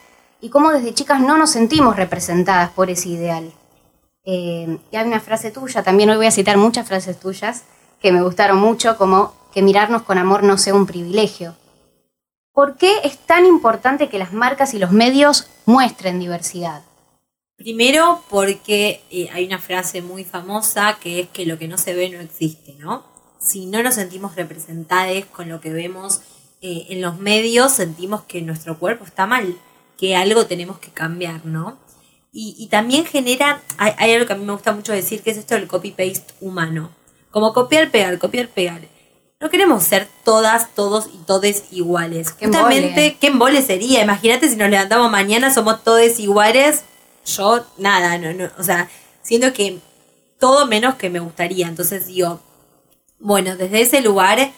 y 0.41 0.49
cómo 0.49 0.71
desde 0.71 0.95
chicas 0.95 1.21
no 1.21 1.37
nos 1.37 1.50
sentimos 1.50 1.97
representadas 1.97 2.71
por 2.71 2.88
ese 2.88 3.11
ideal. 3.11 3.53
Eh, 4.25 4.79
y 4.91 4.97
hay 4.97 5.07
una 5.07 5.21
frase 5.21 5.50
tuya, 5.50 5.83
también 5.83 6.09
hoy 6.11 6.17
voy 6.17 6.26
a 6.26 6.31
citar 6.31 6.57
muchas 6.57 6.87
frases 6.87 7.21
tuyas 7.21 7.64
que 8.00 8.12
me 8.12 8.23
gustaron 8.23 8.59
mucho, 8.59 8.97
como 8.97 9.35
que 9.53 9.62
mirarnos 9.62 10.03
con 10.03 10.19
amor 10.19 10.43
no 10.43 10.57
sea 10.57 10.75
un 10.75 10.87
privilegio. 10.87 11.57
¿Por 12.53 12.76
qué 12.76 12.93
es 13.03 13.19
tan 13.19 13.47
importante 13.47 14.09
que 14.09 14.19
las 14.19 14.33
marcas 14.33 14.75
y 14.75 14.79
los 14.79 14.93
medios 14.93 15.49
muestren 15.67 16.21
diversidad? 16.21 16.83
Primero 17.57 18.23
porque 18.31 19.03
eh, 19.11 19.29
hay 19.33 19.47
una 19.47 19.59
frase 19.59 20.03
muy 20.03 20.25
famosa 20.25 20.99
que 21.00 21.21
es 21.21 21.29
que 21.29 21.47
lo 21.47 21.59
que 21.59 21.69
no 21.69 21.79
se 21.79 21.95
ve 21.95 22.11
no 22.11 22.21
existe, 22.21 22.75
¿no? 22.79 23.13
Si 23.45 23.67
no 23.67 23.83
nos 23.83 23.95
sentimos 23.97 24.35
representados 24.37 25.25
con 25.27 25.49
lo 25.49 25.61
que 25.61 25.71
vemos 25.71 26.21
eh, 26.61 26.87
en 26.89 27.03
los 27.03 27.19
medios, 27.19 27.73
sentimos 27.73 28.23
que 28.23 28.41
nuestro 28.41 28.79
cuerpo 28.79 29.05
está 29.05 29.27
mal, 29.27 29.57
que 29.99 30.17
algo 30.17 30.47
tenemos 30.47 30.79
que 30.79 30.91
cambiar, 30.91 31.45
¿no? 31.45 31.79
Y, 32.37 32.67
también 32.67 33.05
genera, 33.05 33.63
hay, 33.79 34.13
algo 34.13 34.27
que 34.27 34.33
a 34.33 34.37
mí 34.37 34.45
me 34.45 34.55
gusta 34.55 34.73
mucho 34.73 34.93
decir, 34.93 35.23
que 35.23 35.31
es 35.31 35.37
esto 35.37 35.55
del 35.55 35.69
copy-paste 35.69 36.35
humano. 36.41 36.91
Como 37.31 37.53
copiar, 37.53 37.93
pegar, 37.93 38.19
copiar, 38.19 38.49
pegar. 38.49 38.81
No 39.39 39.51
queremos 39.51 39.85
ser 39.85 40.09
todas, 40.25 40.75
todos 40.75 41.07
y 41.15 41.19
todes 41.27 41.67
iguales. 41.71 42.33
¿Qué 42.33 42.47
Justamente, 42.47 43.19
¿qué 43.21 43.29
embole 43.29 43.63
sería? 43.63 44.03
Imagínate 44.03 44.49
si 44.49 44.57
nos 44.57 44.69
levantamos 44.69 45.13
mañana, 45.13 45.55
somos 45.55 45.85
todos 45.85 46.19
iguales. 46.19 46.83
Yo, 47.25 47.65
nada, 47.79 48.19
no, 48.19 48.33
no, 48.33 48.51
o 48.59 48.65
sea, 48.65 48.91
siento 49.23 49.53
que 49.53 49.79
todo 50.41 50.67
menos 50.67 50.97
que 50.97 51.11
me 51.11 51.21
gustaría. 51.21 51.69
Entonces 51.69 52.09
digo, 52.09 52.41
bueno, 53.25 53.57
desde 53.57 53.81
ese 53.81 54.02
lugar, 54.02 54.52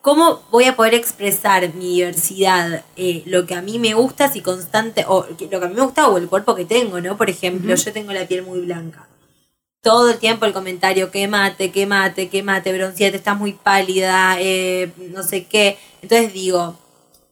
¿cómo 0.00 0.40
voy 0.52 0.66
a 0.66 0.76
poder 0.76 0.94
expresar 0.94 1.74
mi 1.74 1.94
diversidad? 1.96 2.84
Eh, 2.96 3.24
lo 3.26 3.44
que 3.44 3.56
a 3.56 3.60
mí 3.60 3.80
me 3.80 3.94
gusta, 3.94 4.30
si 4.30 4.40
constante, 4.40 5.04
o 5.08 5.26
lo 5.26 5.36
que 5.36 5.56
a 5.56 5.68
mí 5.68 5.74
me 5.74 5.82
gusta 5.82 6.08
o 6.08 6.16
el 6.16 6.28
cuerpo 6.28 6.54
que 6.54 6.64
tengo, 6.64 7.00
¿no? 7.00 7.16
Por 7.16 7.28
ejemplo, 7.28 7.74
yo 7.74 7.92
tengo 7.92 8.12
la 8.12 8.24
piel 8.28 8.44
muy 8.44 8.60
blanca. 8.60 9.08
Todo 9.82 10.10
el 10.10 10.18
tiempo 10.18 10.46
el 10.46 10.52
comentario, 10.52 11.10
que 11.10 11.26
mate, 11.26 11.72
que 11.72 11.86
mate, 11.86 12.28
que 12.28 12.44
mate, 12.44 12.72
bronceate, 12.72 13.16
estás 13.16 13.36
muy 13.36 13.52
pálida, 13.52 14.36
eh, 14.38 14.92
no 15.10 15.24
sé 15.24 15.46
qué. 15.46 15.76
Entonces 16.00 16.32
digo, 16.32 16.78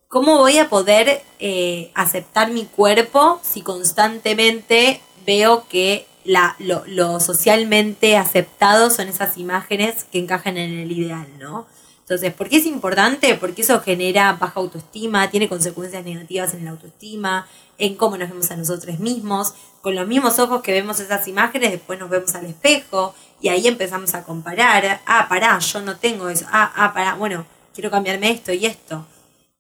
¿cómo 0.09 0.39
voy 0.39 0.59
a 0.59 0.69
poder 0.69 1.23
eh, 1.39 1.93
aceptar 1.95 2.51
mi 2.51 2.65
cuerpo 2.65 3.39
si 3.45 3.63
constantemente 3.63 5.01
veo 5.25 5.65
que 5.69 6.07
la, 6.25 6.57
lo, 6.59 7.21
socialmente 7.21 8.17
aceptado 8.17 8.91
son 8.91 9.09
esas 9.09 9.39
imágenes 9.39 10.05
que 10.11 10.19
encajan 10.19 10.57
en 10.57 10.79
el 10.79 10.93
ideal, 10.93 11.27
¿no? 11.39 11.67
Entonces, 12.01 12.35
¿por 12.35 12.49
qué 12.49 12.57
es 12.57 12.67
importante? 12.67 13.35
Porque 13.37 13.63
eso 13.63 13.81
genera 13.81 14.33
baja 14.35 14.61
autoestima, 14.61 15.31
tiene 15.31 15.49
consecuencias 15.49 16.05
negativas 16.05 16.53
en 16.53 16.65
la 16.65 16.73
autoestima, 16.73 17.47
en 17.79 17.95
cómo 17.95 18.17
nos 18.17 18.29
vemos 18.29 18.51
a 18.51 18.57
nosotros 18.57 18.99
mismos. 18.99 19.55
Con 19.81 19.95
los 19.95 20.07
mismos 20.07 20.39
ojos 20.39 20.63
que 20.63 20.73
vemos 20.73 21.01
esas 21.01 21.27
imágenes, 21.29 21.71
después 21.71 21.99
nos 21.99 22.11
vemos 22.11 22.35
al 22.35 22.47
espejo 22.47 23.15
y 23.41 23.49
ahí 23.49 23.67
empezamos 23.67 24.15
a 24.15 24.25
comparar. 24.25 25.01
Ah, 25.07 25.27
pará, 25.29 25.59
yo 25.59 25.81
no 25.81 25.97
tengo 25.97 26.29
eso. 26.29 26.45
Ah, 26.51 26.73
ah, 26.77 26.93
pará, 26.93 27.15
bueno, 27.15 27.47
quiero 27.73 27.91
cambiarme 27.91 28.31
esto 28.31 28.53
y 28.53 28.67
esto. 28.67 29.07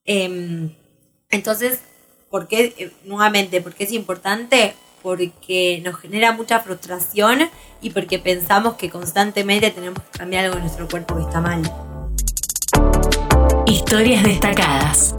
Em, 0.04 0.74
entonces, 1.30 1.80
¿por 2.28 2.48
qué, 2.48 2.74
eh, 2.76 2.92
nuevamente, 3.04 3.60
por 3.60 3.74
qué 3.74 3.84
es 3.84 3.92
importante? 3.92 4.74
Porque 5.02 5.80
nos 5.84 5.96
genera 5.96 6.32
mucha 6.32 6.60
frustración 6.60 7.50
y 7.80 7.90
porque 7.90 8.18
pensamos 8.18 8.74
que 8.74 8.90
constantemente 8.90 9.70
tenemos 9.70 10.00
que 10.00 10.18
cambiar 10.18 10.44
algo 10.44 10.56
en 10.56 10.62
nuestro 10.62 10.88
cuerpo 10.88 11.16
que 11.16 11.22
está 11.22 11.40
mal. 11.40 11.62
Historias 13.66 14.22
destacadas. 14.22 15.14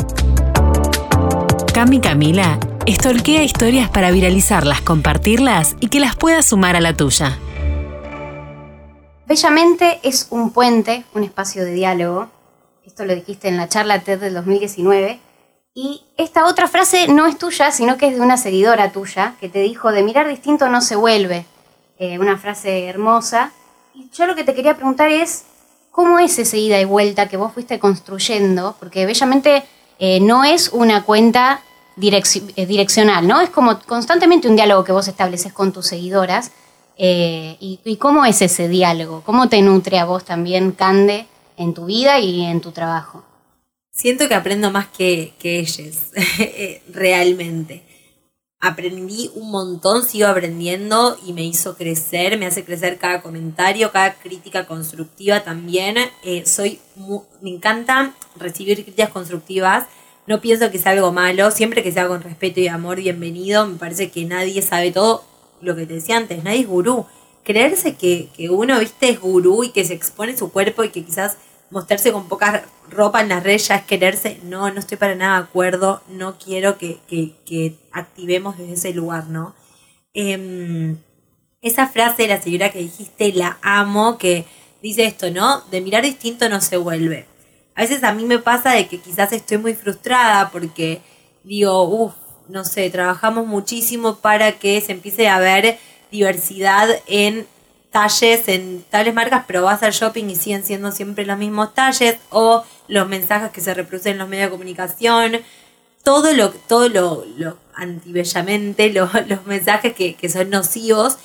Cami 1.74 2.00
Camila 2.00 2.60
estolquea 2.86 3.44
historias 3.44 3.90
para 3.90 4.12
viralizarlas, 4.12 4.82
compartirlas 4.82 5.76
y 5.80 5.88
que 5.88 6.00
las 6.00 6.16
puedas 6.16 6.46
sumar 6.46 6.76
a 6.76 6.82
la 6.82 6.96
tuya. 6.96 7.38
Bellamente 9.26 10.00
es 10.04 10.28
un 10.32 10.52
puente, 10.52 11.06
un 11.14 11.24
espacio 11.24 11.64
de 11.64 11.74
diálogo. 11.74 12.30
Esto 12.86 13.06
lo 13.06 13.16
dijiste 13.16 13.48
en 13.48 13.58
la 13.58 13.70
charla 13.70 14.02
TED 14.02 14.20
del 14.20 14.34
2019. 14.34 15.20
Y 15.76 16.04
esta 16.18 16.46
otra 16.46 16.68
frase 16.68 17.08
no 17.08 17.26
es 17.26 17.38
tuya, 17.38 17.72
sino 17.72 17.98
que 17.98 18.08
es 18.08 18.16
de 18.16 18.22
una 18.22 18.38
seguidora 18.38 18.92
tuya 18.92 19.36
que 19.40 19.50
te 19.50 19.60
dijo, 19.60 19.92
de 19.92 20.04
mirar 20.04 20.28
distinto 20.28 20.70
no 20.70 20.82
se 20.82 20.96
vuelve. 20.96 21.46
Eh, 21.98 22.20
una 22.20 22.38
frase 22.38 22.88
hermosa. 22.88 23.52
Y 23.94 24.10
yo 24.12 24.28
lo 24.28 24.36
que 24.36 24.44
te 24.44 24.54
quería 24.54 24.76
preguntar 24.76 25.10
es, 25.10 25.46
¿Cómo 25.94 26.18
es 26.18 26.40
ese 26.40 26.58
ida 26.58 26.82
y 26.82 26.86
vuelta 26.86 27.30
que 27.30 27.38
vos 27.38 27.54
fuiste 27.54 27.78
construyendo? 27.78 28.76
Porque 28.80 29.06
bellamente 29.06 29.64
eh, 30.00 30.20
no 30.20 30.44
es 30.44 30.70
una 30.70 31.04
cuenta 31.04 31.62
eh, 32.02 32.66
direccional, 32.66 33.28
¿no? 33.28 33.42
Es 33.42 33.52
como 33.52 33.80
constantemente 33.82 34.48
un 34.48 34.56
diálogo 34.56 34.84
que 34.84 34.92
vos 34.92 35.08
estableces 35.08 35.54
con 35.54 35.72
tus 35.72 35.86
seguidoras. 35.86 36.50
Eh, 36.98 37.58
y, 37.60 37.98
cómo 37.98 38.26
es 38.26 38.42
ese 38.42 38.68
diálogo? 38.70 39.22
¿Cómo 39.24 39.50
te 39.50 39.62
nutre 39.62 40.00
a 40.00 40.06
vos 40.06 40.26
también, 40.26 40.72
Cande, 40.72 41.28
en 41.58 41.76
tu 41.76 41.86
vida 41.86 42.18
y 42.18 42.42
en 42.42 42.60
tu 42.60 42.72
trabajo? 42.72 43.24
Siento 43.96 44.28
que 44.28 44.34
aprendo 44.34 44.72
más 44.72 44.88
que, 44.88 45.34
que 45.38 45.60
ellas, 45.60 46.12
realmente 46.92 47.84
aprendí 48.60 49.30
un 49.36 49.52
montón, 49.52 50.04
sigo 50.04 50.28
aprendiendo 50.28 51.18
y 51.28 51.34
me 51.34 51.44
hizo 51.44 51.76
crecer, 51.76 52.40
me 52.40 52.48
hace 52.48 52.64
crecer 52.64 52.98
cada 52.98 53.22
comentario, 53.22 53.92
cada 53.92 54.16
crítica 54.16 54.66
constructiva 54.66 55.44
también. 55.44 55.98
Eh, 56.24 56.44
soy 56.48 56.80
me 57.42 57.52
encanta 57.52 58.16
recibir 58.36 58.82
críticas 58.82 59.10
constructivas. 59.10 59.86
No 60.26 60.42
pienso 60.42 60.72
que 60.72 60.80
sea 60.80 60.94
algo 60.94 61.12
malo, 61.12 61.52
siempre 61.52 61.84
que 61.84 61.92
sea 61.92 62.08
con 62.08 62.24
respeto 62.24 62.62
y 62.62 62.70
amor, 62.70 62.98
bienvenido. 62.98 63.68
Me 63.68 63.78
parece 63.78 64.10
que 64.10 64.26
nadie 64.26 64.62
sabe 64.62 64.92
todo 64.92 65.24
lo 65.62 65.76
que 65.76 65.86
te 65.86 65.96
decía 65.96 66.18
antes, 66.18 66.44
nadie 66.44 66.62
es 66.62 66.68
gurú. 66.68 67.06
Creerse 67.44 67.96
que, 67.96 68.30
que 68.36 68.50
uno, 68.50 68.80
viste, 68.80 69.10
es 69.10 69.20
gurú 69.20 69.66
y 69.66 69.72
que 69.72 69.84
se 69.84 69.94
expone 69.94 70.36
su 70.36 70.52
cuerpo 70.52 70.84
y 70.84 70.90
que 70.90 71.04
quizás 71.04 71.38
mostrarse 71.74 72.12
con 72.12 72.30
poca 72.30 72.64
ropa 72.90 73.22
en 73.22 73.30
las 73.30 73.44
redes 73.44 73.68
ya 73.68 73.76
es 73.76 73.84
quererse. 73.84 74.40
No, 74.44 74.72
no 74.72 74.80
estoy 74.80 74.98
para 74.98 75.16
nada 75.16 75.40
de 75.40 75.44
acuerdo. 75.46 76.02
No 76.08 76.38
quiero 76.38 76.78
que, 76.78 77.00
activemos 77.92 78.58
desde 78.58 78.74
ese 78.74 78.94
lugar, 78.94 79.28
¿no? 79.28 79.56
Em, 80.14 80.98
esa 81.62 81.88
frase 81.88 82.24
de 82.24 82.28
la 82.30 82.42
señora 82.42 82.72
que 82.72 82.80
dijiste, 82.80 83.34
la 83.34 83.58
amo, 83.62 84.18
que 84.18 84.46
dice 84.82 85.06
esto, 85.06 85.32
¿no? 85.32 85.62
De 85.72 85.82
mirar 85.82 86.04
distinto 86.04 86.48
no 86.48 86.62
se 86.62 86.78
vuelve. 86.78 87.26
A 87.76 87.82
veces 87.82 88.04
a 88.04 88.14
mí 88.14 88.24
me 88.24 88.40
pasa 88.40 88.74
de 88.74 88.88
que 88.88 89.00
quizás 89.00 89.34
estoy 89.34 89.58
muy 89.58 89.74
frustrada 89.74 90.52
porque 90.52 91.02
digo, 91.44 91.84
uff, 91.84 92.14
no 92.48 92.66
sé, 92.66 92.90
trabajamos 92.92 93.48
muchísimo 93.48 94.18
para 94.18 94.54
que 94.54 94.80
se 94.82 94.92
empiece 94.92 95.28
a 95.28 95.40
ver 95.40 95.80
diversidad 96.12 96.88
en 97.08 97.48
talles 97.94 98.48
en 98.48 98.84
tales 98.90 99.14
marcas, 99.14 99.46
pero 99.48 99.62
vas 99.62 99.84
al 99.84 99.94
shopping 99.94 100.26
y 100.26 100.36
siguen 100.36 100.64
siendo 100.64 100.92
siempre 100.92 101.26
los 101.26 101.38
mismos 101.38 101.74
talles, 101.76 102.18
o 102.32 102.66
los 102.88 103.08
mensajes 103.08 103.52
que 103.52 103.62
se 103.62 103.74
reproducen 103.74 104.14
en 104.14 104.18
los 104.18 104.28
medios 104.28 104.48
de 104.48 104.52
comunicación, 104.52 105.34
todo 106.04 106.34
lo, 106.34 106.50
todo 106.50 106.90
lo, 106.90 107.24
lo 107.38 107.58
antibellamente, 107.76 108.92
los 108.94 109.46
mensajes 109.46 109.94
que, 109.94 110.30
son 110.30 110.50
nocivos, 110.50 111.18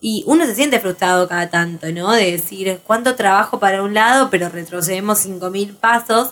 y 0.00 0.24
uno 0.26 0.46
se 0.46 0.54
siente 0.54 0.80
frustrado 0.80 1.28
cada 1.28 1.50
tanto, 1.50 1.86
¿no? 1.92 2.10
De 2.12 2.32
decir, 2.32 2.80
¿cuánto 2.86 3.14
trabajo 3.14 3.60
para 3.60 3.82
un 3.82 3.92
lado, 3.92 4.30
pero 4.30 4.48
retrocedemos 4.48 5.24
5.000 5.24 5.76
pasos? 5.76 6.30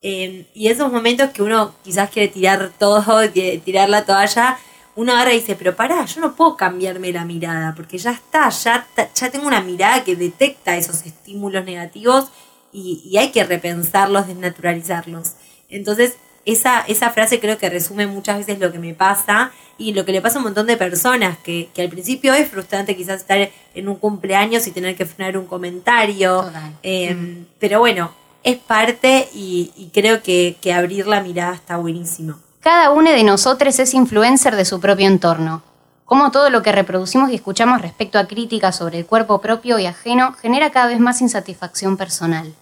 Eh, 0.00 0.46
y 0.54 0.68
esos 0.68 0.90
momentos 0.90 1.30
que 1.30 1.42
uno 1.42 1.74
quizás 1.84 2.08
quiere 2.08 2.28
tirar 2.28 2.72
todo, 2.78 3.30
tirar 3.64 3.90
la 3.90 4.06
toalla, 4.06 4.58
uno 4.94 5.30
y 5.30 5.34
dice, 5.34 5.54
pero 5.54 5.74
pará, 5.74 6.04
yo 6.04 6.20
no 6.20 6.34
puedo 6.34 6.56
cambiarme 6.56 7.12
la 7.12 7.24
mirada, 7.24 7.74
porque 7.74 7.96
ya 7.96 8.10
está, 8.10 8.50
ya, 8.50 8.86
ya 9.14 9.30
tengo 9.30 9.46
una 9.46 9.62
mirada 9.62 10.04
que 10.04 10.16
detecta 10.16 10.76
esos 10.76 11.06
estímulos 11.06 11.64
negativos 11.64 12.30
y, 12.72 13.16
hay 13.16 13.30
que 13.30 13.44
repensarlos, 13.44 14.26
desnaturalizarlos. 14.26 15.32
Entonces, 15.70 16.16
esa, 16.44 16.80
esa 16.80 17.10
frase 17.10 17.40
creo 17.40 17.56
que 17.56 17.70
resume 17.70 18.06
muchas 18.06 18.38
veces 18.38 18.58
lo 18.58 18.72
que 18.72 18.78
me 18.78 18.94
pasa 18.94 19.52
y 19.78 19.94
lo 19.94 20.04
que 20.04 20.12
le 20.12 20.20
pasa 20.20 20.36
a 20.36 20.38
un 20.40 20.44
montón 20.44 20.66
de 20.66 20.76
personas, 20.76 21.38
que, 21.38 21.70
al 21.78 21.88
principio 21.88 22.34
es 22.34 22.48
frustrante 22.48 22.96
quizás 22.96 23.22
estar 23.22 23.50
en 23.74 23.88
un 23.88 23.96
cumpleaños 23.96 24.66
y 24.66 24.72
tener 24.72 24.94
que 24.94 25.06
frenar 25.06 25.38
un 25.38 25.46
comentario, 25.46 26.50
em, 26.82 27.46
pero 27.58 27.78
bueno, 27.78 28.12
es 28.42 28.58
parte 28.58 29.28
y, 29.34 29.72
y 29.76 29.88
creo 29.88 30.22
que, 30.22 30.56
que 30.60 30.74
abrir 30.74 31.06
la 31.06 31.22
mirada 31.22 31.54
está 31.54 31.78
buenísimo. 31.78 32.38
Cada 32.62 32.92
uno 32.92 33.10
de 33.10 33.24
nosotros 33.24 33.76
es 33.80 33.92
influencer 33.92 34.54
de 34.54 34.64
su 34.64 34.78
propio 34.78 35.08
entorno. 35.08 35.64
Como 36.04 36.30
todo 36.30 36.48
lo 36.48 36.62
que 36.62 36.70
reproducimos 36.70 37.30
y 37.30 37.34
escuchamos 37.34 37.82
respecto 37.82 38.20
a 38.20 38.28
críticas 38.28 38.76
sobre 38.76 39.00
el 39.00 39.06
cuerpo 39.06 39.40
propio 39.40 39.80
y 39.80 39.86
ajeno 39.86 40.32
genera 40.34 40.70
cada 40.70 40.86
vez 40.86 41.00
más 41.00 41.20
insatisfacción 41.20 41.96
personal. 41.96 42.54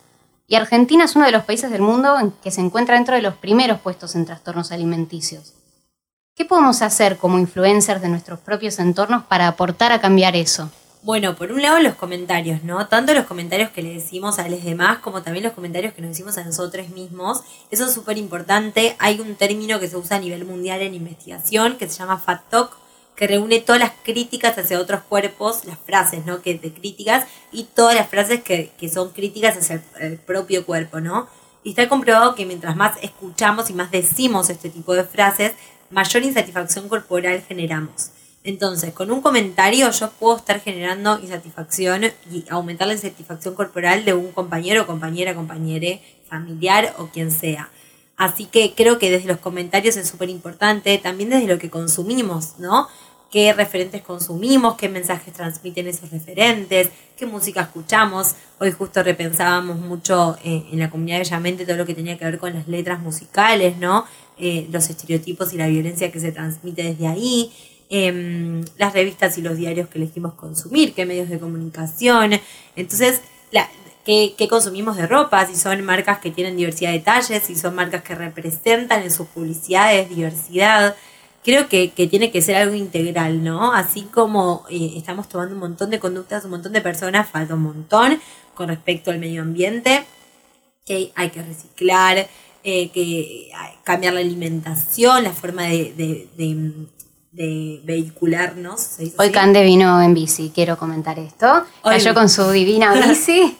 Y 0.46 0.54
Argentina 0.54 1.04
es 1.04 1.16
uno 1.16 1.26
de 1.26 1.32
los 1.32 1.44
países 1.44 1.70
del 1.70 1.82
mundo 1.82 2.16
que 2.42 2.50
se 2.50 2.62
encuentra 2.62 2.94
dentro 2.94 3.14
de 3.14 3.20
los 3.20 3.34
primeros 3.34 3.78
puestos 3.80 4.14
en 4.14 4.24
trastornos 4.24 4.72
alimenticios. 4.72 5.52
¿Qué 6.34 6.46
podemos 6.46 6.80
hacer 6.80 7.18
como 7.18 7.38
influencers 7.38 8.00
de 8.00 8.08
nuestros 8.08 8.38
propios 8.40 8.78
entornos 8.78 9.24
para 9.24 9.48
aportar 9.48 9.92
a 9.92 10.00
cambiar 10.00 10.34
eso? 10.34 10.70
Bueno, 11.02 11.34
por 11.34 11.50
un 11.50 11.62
lado 11.62 11.80
los 11.80 11.94
comentarios, 11.94 12.62
¿no? 12.62 12.86
Tanto 12.88 13.14
los 13.14 13.24
comentarios 13.24 13.70
que 13.70 13.82
le 13.82 13.94
decimos 13.94 14.38
a 14.38 14.46
los 14.50 14.62
demás 14.62 14.98
como 14.98 15.22
también 15.22 15.44
los 15.44 15.54
comentarios 15.54 15.94
que 15.94 16.02
nos 16.02 16.10
decimos 16.10 16.36
a 16.36 16.44
nosotros 16.44 16.90
mismos. 16.90 17.40
Eso 17.70 17.86
es 17.86 17.94
súper 17.94 18.18
importante. 18.18 18.96
Hay 18.98 19.18
un 19.18 19.34
término 19.34 19.80
que 19.80 19.88
se 19.88 19.96
usa 19.96 20.18
a 20.18 20.20
nivel 20.20 20.44
mundial 20.44 20.82
en 20.82 20.94
investigación 20.94 21.78
que 21.78 21.88
se 21.88 21.98
llama 21.98 22.18
Fat 22.18 22.42
Talk, 22.50 22.76
que 23.16 23.26
reúne 23.26 23.60
todas 23.60 23.80
las 23.80 23.92
críticas 24.04 24.58
hacia 24.58 24.78
otros 24.78 25.00
cuerpos, 25.08 25.64
las 25.64 25.78
frases, 25.78 26.26
¿no? 26.26 26.42
Que 26.42 26.58
de 26.58 26.70
críticas 26.70 27.26
y 27.50 27.64
todas 27.64 27.94
las 27.94 28.10
frases 28.10 28.42
que, 28.42 28.70
que 28.78 28.90
son 28.90 29.12
críticas 29.12 29.56
hacia 29.56 29.82
el 30.00 30.18
propio 30.18 30.66
cuerpo, 30.66 31.00
¿no? 31.00 31.28
Y 31.64 31.70
está 31.70 31.88
comprobado 31.88 32.34
que 32.34 32.44
mientras 32.44 32.76
más 32.76 32.98
escuchamos 33.00 33.70
y 33.70 33.72
más 33.72 33.90
decimos 33.90 34.50
este 34.50 34.68
tipo 34.68 34.92
de 34.92 35.04
frases, 35.04 35.52
mayor 35.88 36.22
insatisfacción 36.24 36.90
corporal 36.90 37.42
generamos. 37.48 38.10
Entonces, 38.42 38.92
con 38.94 39.10
un 39.10 39.20
comentario 39.20 39.90
yo 39.90 40.10
puedo 40.12 40.36
estar 40.36 40.60
generando 40.60 41.18
insatisfacción 41.20 42.04
y 42.30 42.44
aumentar 42.48 42.88
la 42.88 42.94
insatisfacción 42.94 43.54
corporal 43.54 44.04
de 44.04 44.14
un 44.14 44.32
compañero, 44.32 44.86
compañera, 44.86 45.34
compañere, 45.34 46.02
familiar 46.28 46.94
o 46.98 47.08
quien 47.08 47.30
sea. 47.30 47.70
Así 48.16 48.46
que 48.46 48.74
creo 48.74 48.98
que 48.98 49.10
desde 49.10 49.28
los 49.28 49.38
comentarios 49.38 49.96
es 49.96 50.08
súper 50.08 50.28
importante, 50.28 50.96
también 50.98 51.30
desde 51.30 51.46
lo 51.46 51.58
que 51.58 51.70
consumimos, 51.70 52.58
¿no? 52.58 52.88
qué 53.30 53.52
referentes 53.52 54.02
consumimos, 54.02 54.74
qué 54.74 54.88
mensajes 54.88 55.32
transmiten 55.32 55.86
esos 55.86 56.10
referentes, 56.10 56.90
qué 57.16 57.26
música 57.26 57.62
escuchamos. 57.62 58.34
Hoy 58.58 58.72
justo 58.72 59.02
repensábamos 59.02 59.78
mucho 59.78 60.36
eh, 60.44 60.64
en 60.72 60.80
la 60.80 60.90
comunidad 60.90 61.18
de 61.18 61.24
Bellamente 61.24 61.64
todo 61.64 61.76
lo 61.76 61.86
que 61.86 61.94
tenía 61.94 62.18
que 62.18 62.24
ver 62.24 62.38
con 62.38 62.54
las 62.54 62.66
letras 62.66 63.00
musicales, 63.00 63.76
¿no? 63.76 64.04
Eh, 64.36 64.66
los 64.72 64.90
estereotipos 64.90 65.52
y 65.52 65.58
la 65.58 65.68
violencia 65.68 66.10
que 66.10 66.18
se 66.18 66.32
transmite 66.32 66.82
desde 66.82 67.06
ahí. 67.06 67.52
Em, 67.92 68.64
las 68.78 68.92
revistas 68.92 69.36
y 69.36 69.42
los 69.42 69.56
diarios 69.56 69.88
que 69.88 69.98
elegimos 69.98 70.34
consumir, 70.34 70.94
qué 70.94 71.04
medios 71.06 71.28
de 71.28 71.40
comunicación. 71.40 72.40
Entonces, 72.76 73.20
qué, 74.04 74.34
qué 74.38 74.48
consumimos 74.48 74.96
de 74.96 75.08
ropa, 75.08 75.44
si 75.46 75.56
son 75.56 75.82
marcas 75.84 76.18
que 76.18 76.30
tienen 76.30 76.56
diversidad 76.56 76.92
de 76.92 77.00
talles, 77.00 77.42
si 77.42 77.56
son 77.56 77.74
marcas 77.74 78.04
que 78.04 78.14
representan 78.14 79.02
en 79.02 79.10
sus 79.10 79.26
publicidades 79.26 80.08
diversidad. 80.08 80.94
Creo 81.42 81.68
que, 81.68 81.90
que 81.90 82.06
tiene 82.06 82.30
que 82.30 82.42
ser 82.42 82.54
algo 82.56 82.76
integral, 82.76 83.42
¿no? 83.42 83.72
Así 83.72 84.02
como 84.02 84.64
eh, 84.70 84.92
estamos 84.96 85.28
tomando 85.28 85.54
un 85.54 85.60
montón 85.60 85.90
de 85.90 85.98
conductas, 85.98 86.44
un 86.44 86.52
montón 86.52 86.72
de 86.72 86.80
personas, 86.82 87.28
falta 87.28 87.54
un 87.54 87.62
montón 87.62 88.20
con 88.54 88.68
respecto 88.68 89.10
al 89.10 89.18
medio 89.18 89.42
ambiente, 89.42 90.04
que 90.86 91.10
hay 91.16 91.30
que 91.30 91.42
reciclar, 91.42 92.28
eh, 92.62 92.90
que 92.90 93.50
cambiar 93.82 94.14
la 94.14 94.20
alimentación, 94.20 95.24
la 95.24 95.32
forma 95.32 95.64
de, 95.64 96.28
de 97.32 97.80
vehicularnos. 97.84 98.80
¿se 98.80 99.04
dice 99.04 99.16
Hoy? 99.18 99.30
Cande 99.30 99.62
vino 99.62 100.00
en 100.02 100.14
bici, 100.14 100.50
quiero 100.54 100.76
comentar 100.78 101.18
esto. 101.18 101.46
Hoy- 101.82 101.94
Cayó 101.96 102.14
con 102.14 102.28
su 102.28 102.48
divina 102.50 102.92
bici. 103.08 103.56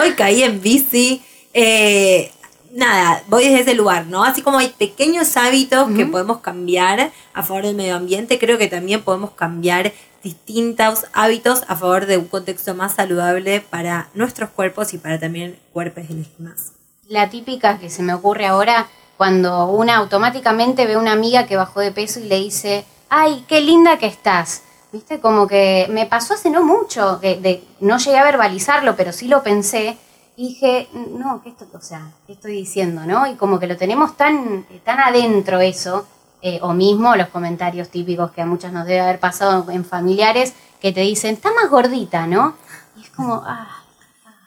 Hoy 0.00 0.12
caí 0.12 0.42
en 0.42 0.60
bici. 0.60 1.22
Eh, 1.52 2.30
nada, 2.72 3.22
voy 3.28 3.44
desde 3.44 3.60
ese 3.60 3.74
lugar, 3.74 4.06
¿no? 4.06 4.24
Así 4.24 4.42
como 4.42 4.58
hay 4.58 4.68
pequeños 4.68 5.36
hábitos 5.36 5.88
que 5.96 6.04
podemos 6.06 6.38
cambiar 6.38 7.12
a 7.32 7.42
favor 7.42 7.64
del 7.64 7.76
medio 7.76 7.96
ambiente, 7.96 8.38
creo 8.38 8.58
que 8.58 8.66
también 8.68 9.02
podemos 9.02 9.30
cambiar 9.32 9.92
distintos 10.22 11.04
hábitos 11.12 11.62
a 11.68 11.76
favor 11.76 12.06
de 12.06 12.16
un 12.18 12.26
contexto 12.26 12.74
más 12.74 12.94
saludable 12.94 13.60
para 13.60 14.08
nuestros 14.14 14.50
cuerpos 14.50 14.94
y 14.94 14.98
para 14.98 15.20
también 15.20 15.58
cuerpos 15.72 16.08
de 16.08 16.14
los 16.14 16.38
demás. 16.38 16.72
La 17.08 17.28
típica 17.30 17.78
que 17.78 17.90
se 17.90 18.02
me 18.02 18.14
ocurre 18.14 18.46
ahora 18.46 18.88
cuando 19.18 19.66
una 19.66 19.96
automáticamente 19.96 20.86
ve 20.86 20.94
a 20.94 20.98
una 20.98 21.12
amiga 21.12 21.46
que 21.46 21.56
bajó 21.56 21.80
de 21.80 21.92
peso 21.92 22.20
y 22.20 22.24
le 22.24 22.36
dice, 22.40 22.84
ay, 23.14 23.44
qué 23.48 23.60
linda 23.60 23.98
que 23.98 24.06
estás. 24.06 24.62
¿Viste? 24.92 25.20
Como 25.20 25.46
que 25.48 25.86
me 25.90 26.06
pasó 26.06 26.34
hace 26.34 26.50
no 26.50 26.62
mucho, 26.64 27.18
que 27.20 27.36
de, 27.36 27.64
no 27.80 27.98
llegué 27.98 28.16
a 28.18 28.24
verbalizarlo, 28.24 28.94
pero 28.96 29.12
sí 29.12 29.26
lo 29.26 29.42
pensé. 29.42 29.96
Y 30.36 30.48
dije, 30.48 30.88
no, 30.92 31.40
¿qué 31.42 31.50
esto, 31.50 31.66
o 31.72 31.80
sea, 31.80 32.12
¿qué 32.26 32.32
estoy 32.34 32.52
diciendo, 32.52 33.02
no? 33.04 33.26
Y 33.26 33.34
como 33.34 33.58
que 33.58 33.66
lo 33.66 33.76
tenemos 33.76 34.16
tan, 34.16 34.64
tan 34.84 35.00
adentro 35.00 35.60
eso, 35.60 36.06
eh, 36.42 36.58
o 36.62 36.72
mismo 36.74 37.16
los 37.16 37.28
comentarios 37.28 37.88
típicos 37.88 38.30
que 38.32 38.42
a 38.42 38.46
muchas 38.46 38.72
nos 38.72 38.86
debe 38.86 39.00
haber 39.00 39.18
pasado 39.20 39.68
en 39.70 39.84
familiares, 39.84 40.54
que 40.80 40.92
te 40.92 41.00
dicen, 41.00 41.34
está 41.34 41.52
más 41.52 41.70
gordita, 41.70 42.26
¿no? 42.26 42.54
Y 42.96 43.02
es 43.02 43.10
como, 43.10 43.42
ah, 43.46 43.82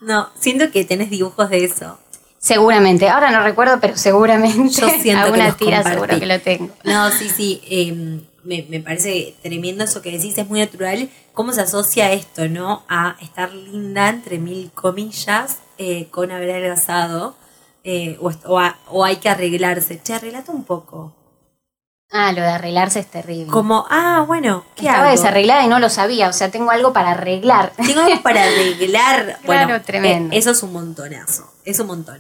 No, 0.02 0.30
siento 0.36 0.72
que 0.72 0.86
tenés 0.86 1.10
dibujos 1.10 1.50
de 1.50 1.66
eso. 1.66 1.98
Seguramente, 2.40 3.10
ahora 3.10 3.32
no 3.32 3.42
recuerdo, 3.44 3.80
pero 3.82 3.98
seguramente 3.98 4.70
Yo 4.70 4.88
siento 4.88 5.02
que 5.02 5.12
alguna 5.12 5.48
los 5.48 5.58
tira 5.58 5.78
compartí. 5.84 6.00
seguro 6.00 6.20
que 6.20 6.26
lo 6.26 6.40
tengo. 6.42 6.70
No, 6.84 7.10
sí, 7.12 7.30
sí. 7.30 7.62
eh, 7.70 8.22
me, 8.48 8.66
me 8.70 8.80
parece 8.80 9.36
tremendo 9.44 9.84
eso 9.84 10.02
que 10.02 10.12
decís, 10.12 10.38
es 10.38 10.48
muy 10.48 10.60
natural. 10.60 11.10
¿Cómo 11.34 11.52
se 11.54 11.62
asocia 11.62 12.12
esto, 12.14 12.48
no? 12.48 12.84
A 12.90 13.16
estar 13.22 13.54
linda, 13.54 14.10
entre 14.10 14.40
mil 14.40 14.72
comillas, 14.72 15.58
eh, 15.78 16.08
con 16.10 16.32
haber 16.32 16.52
adelgazado. 16.52 17.36
eh, 17.84 18.18
o, 18.20 18.32
o, 18.46 18.60
a- 18.60 18.78
o 18.90 19.06
hay 19.06 19.18
que 19.18 19.30
arreglarse. 19.30 20.02
Che, 20.04 20.14
arreglate 20.14 20.52
un 20.52 20.64
poco. 20.66 21.14
Ah, 22.12 22.32
lo 22.32 22.42
de 22.42 22.48
arreglarse 22.48 23.00
es 23.00 23.08
terrible. 23.08 23.48
Como, 23.52 23.86
ah, 23.90 24.24
bueno, 24.28 24.64
¿qué 24.76 24.86
Estaba 24.88 25.10
hago? 25.10 25.12
desarreglada 25.12 25.64
y 25.64 25.68
no 25.68 25.80
lo 25.80 25.90
sabía, 25.90 26.30
o 26.30 26.34
sea, 26.34 26.50
tengo 26.52 26.72
algo 26.72 26.92
para 26.94 27.12
arreglar. 27.12 27.72
Tengo 27.78 28.02
algo 28.02 28.22
para 28.24 28.44
arreglar. 28.44 29.40
bueno, 29.46 29.68
Claro, 29.68 29.84
tremendo. 29.86 30.34
eh, 30.34 30.38
eso 30.40 30.52
es 30.52 30.64
un 30.64 30.74
montonazo. 30.74 31.50
Es 31.66 31.80
un 31.80 31.88
montón. 31.88 32.20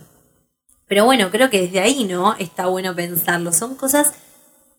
Pero 0.88 1.04
bueno, 1.06 1.32
creo 1.32 1.50
que 1.50 1.62
desde 1.62 1.80
ahí, 1.82 2.04
¿no? 2.06 2.34
Está 2.38 2.68
bueno 2.68 2.96
pensarlo. 2.96 3.52
Son 3.52 3.76
cosas 3.76 4.14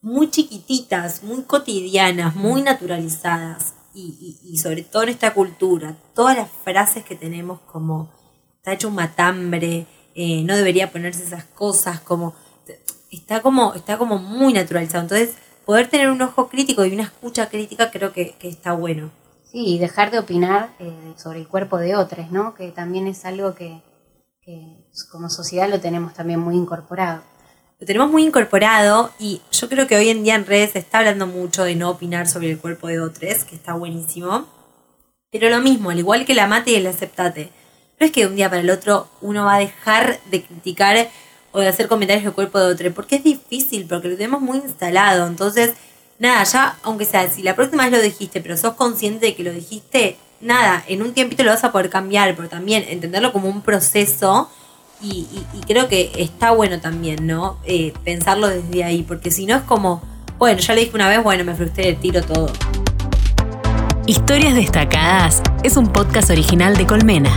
muy 0.02 0.30
chiquititas, 0.30 1.22
muy 1.22 1.42
cotidianas, 1.42 2.34
muy 2.36 2.62
naturalizadas. 2.62 3.74
Y, 3.94 4.38
y- 4.44 4.52
y 4.52 4.58
sobre 4.58 4.82
todo 4.82 5.02
en 5.04 5.08
esta 5.10 5.34
cultura, 5.34 5.96
todas 6.14 6.36
las 6.36 6.48
frases 6.64 7.04
que 7.04 7.16
tenemos 7.16 7.60
como 7.62 8.12
está 8.56 8.72
hecho 8.74 8.88
un 8.88 8.94
matambre, 8.94 9.86
eh, 10.14 10.42
no 10.44 10.56
debería 10.56 10.92
ponerse 10.92 11.24
esas 11.24 11.44
cosas, 11.44 12.00
como 12.00 12.34
está 13.10 13.40
como, 13.42 13.74
está 13.74 13.98
como 13.98 14.18
muy 14.18 14.52
naturalizado. 14.52 15.02
Entonces, 15.02 15.34
poder 15.64 15.88
tener 15.88 16.10
un 16.10 16.20
ojo 16.22 16.48
crítico 16.48 16.84
y 16.84 16.92
una 16.94 17.04
escucha 17.04 17.48
crítica 17.48 17.90
creo 17.90 18.12
que, 18.12 18.36
que 18.38 18.48
está 18.48 18.72
bueno. 18.72 19.10
Sí, 19.50 19.64
y 19.66 19.78
dejar 19.78 20.10
de 20.10 20.18
opinar 20.18 20.74
eh, 20.78 21.14
sobre 21.16 21.40
el 21.40 21.48
cuerpo 21.48 21.78
de 21.78 21.96
otros, 21.96 22.30
¿no? 22.30 22.54
Que 22.54 22.70
también 22.70 23.06
es 23.06 23.24
algo 23.24 23.54
que, 23.54 23.82
que 24.42 24.86
como 25.10 25.30
sociedad 25.30 25.68
lo 25.70 25.80
tenemos 25.80 26.12
también 26.14 26.38
muy 26.40 26.54
incorporado. 26.54 27.22
Lo 27.80 27.86
tenemos 27.86 28.10
muy 28.10 28.24
incorporado 28.24 29.12
y 29.20 29.40
yo 29.52 29.68
creo 29.68 29.86
que 29.86 29.94
hoy 29.94 30.08
en 30.08 30.24
día 30.24 30.34
en 30.34 30.46
redes 30.46 30.72
se 30.72 30.80
está 30.80 30.98
hablando 30.98 31.28
mucho 31.28 31.62
de 31.62 31.76
no 31.76 31.90
opinar 31.90 32.26
sobre 32.26 32.50
el 32.50 32.58
cuerpo 32.58 32.88
de 32.88 32.98
otros, 32.98 33.44
que 33.44 33.54
está 33.54 33.74
buenísimo. 33.74 34.48
Pero 35.30 35.48
lo 35.48 35.60
mismo, 35.60 35.90
al 35.90 35.98
igual 36.00 36.24
que 36.24 36.34
la 36.34 36.48
mate 36.48 36.72
y 36.72 36.74
el 36.74 36.88
aceptate. 36.88 37.52
No 38.00 38.06
es 38.06 38.10
que 38.10 38.22
de 38.22 38.26
un 38.26 38.34
día 38.34 38.48
para 38.48 38.62
el 38.62 38.70
otro 38.70 39.08
uno 39.20 39.44
va 39.44 39.54
a 39.54 39.58
dejar 39.60 40.18
de 40.28 40.42
criticar 40.42 41.08
o 41.52 41.60
de 41.60 41.68
hacer 41.68 41.86
comentarios 41.86 42.24
del 42.24 42.32
cuerpo 42.32 42.58
de 42.58 42.66
otro, 42.66 42.92
porque 42.92 43.14
es 43.14 43.22
difícil, 43.22 43.86
porque 43.86 44.08
lo 44.08 44.16
tenemos 44.16 44.40
muy 44.40 44.58
instalado. 44.58 45.28
Entonces, 45.28 45.74
nada, 46.18 46.42
ya, 46.42 46.78
aunque 46.82 47.04
sea, 47.04 47.30
si 47.30 47.44
la 47.44 47.54
próxima 47.54 47.84
vez 47.84 47.92
lo 47.92 48.02
dijiste, 48.02 48.40
pero 48.40 48.56
sos 48.56 48.74
consciente 48.74 49.26
de 49.26 49.36
que 49.36 49.44
lo 49.44 49.52
dijiste, 49.52 50.16
nada, 50.40 50.82
en 50.88 51.00
un 51.00 51.14
tiempito 51.14 51.44
lo 51.44 51.52
vas 51.52 51.62
a 51.62 51.70
poder 51.70 51.90
cambiar, 51.90 52.34
pero 52.34 52.48
también 52.48 52.84
entenderlo 52.88 53.32
como 53.32 53.48
un 53.48 53.62
proceso. 53.62 54.50
Y, 55.00 55.08
y- 55.32 55.46
y 55.54 55.60
creo 55.60 55.88
que 55.88 56.10
está 56.16 56.50
bueno 56.50 56.80
también, 56.80 57.26
¿no? 57.26 57.58
Eh, 57.64 57.92
pensarlo 58.04 58.48
desde 58.48 58.82
ahí, 58.84 59.02
porque 59.06 59.30
si 59.30 59.46
no 59.46 59.56
es 59.56 59.62
como, 59.62 60.02
bueno, 60.38 60.58
ya 60.58 60.74
le 60.74 60.80
dije 60.80 60.92
una 60.96 61.08
vez, 61.08 61.22
bueno, 61.22 61.44
me 61.44 61.54
frustré, 61.54 61.92
tiro 61.94 62.20
todo. 62.22 62.50
Historias 64.06 64.54
destacadas 64.54 65.42
es 65.62 65.76
un 65.76 65.88
podcast 65.88 66.30
original 66.30 66.76
de 66.76 66.86
Colmena. 66.86 67.30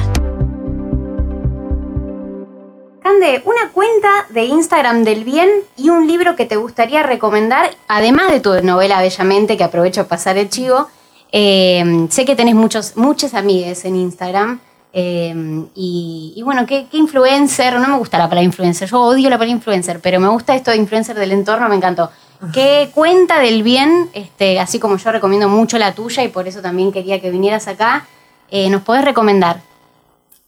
Cande, 3.04 3.42
una 3.46 3.70
cuenta 3.74 4.10
de 4.30 4.46
Instagram 4.46 5.04
del 5.04 5.24
bien 5.24 5.50
y 5.78 5.90
un 5.90 6.08
libro 6.08 6.36
que 6.36 6.46
te 6.46 6.56
gustaría 6.56 7.04
recomendar, 7.04 7.70
además 7.88 8.32
de 8.32 8.40
tu 8.40 8.54
novela 8.64 9.02
Bellamente, 9.02 9.58
que 9.58 9.64
aprovecho 9.64 10.02
a 10.02 10.08
pasar 10.08 10.38
el 10.38 10.50
chivo. 10.50 10.88
Eh, 11.32 12.08
sé 12.10 12.26
que 12.26 12.36
tenés 12.36 12.56
muchos, 12.56 12.98
muchas 12.98 13.34
amigues 13.36 13.86
en 13.86 13.96
Instagram. 13.98 14.60
Eh, 14.94 15.34
y, 15.76 16.34
y 16.36 16.44
bueno, 16.44 16.66
¿qué, 16.66 16.88
qué 16.92 16.98
influencer? 16.98 17.80
No 17.80 17.88
me 17.88 17.98
gusta 17.98 18.18
la 18.18 18.26
palabra 18.26 18.44
influencer, 18.44 18.90
yo 18.90 19.02
odio 19.02 19.30
la 19.30 19.38
palabra 19.38 19.56
influencer, 19.56 20.00
pero 20.00 20.20
me 20.20 20.28
gusta 20.28 20.56
esto 20.56 20.72
de 20.72 20.78
influencer 20.78 21.18
del 21.18 21.32
entorno, 21.32 21.70
me 21.70 21.76
encantó. 21.76 22.12
¿Qué 22.54 22.90
cuenta 22.94 23.40
del 23.40 23.62
bien? 23.62 24.10
Este, 24.14 24.60
así 24.60 24.80
como 24.80 24.98
yo 24.98 25.12
recomiendo 25.12 25.48
mucho 25.48 25.78
la 25.78 25.94
tuya 25.94 26.24
y 26.24 26.30
por 26.30 26.48
eso 26.48 26.60
también 26.60 26.92
quería 26.92 27.22
que 27.22 27.30
vinieras 27.30 27.68
acá, 27.68 28.08
eh, 28.50 28.68
¿nos 28.70 28.82
podés 28.82 29.06
recomendar? 29.06 29.62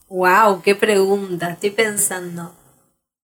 Wow, 0.09 0.61
qué 0.63 0.73
pregunta, 0.73 1.51
estoy 1.51 1.69
pensando. 1.69 2.51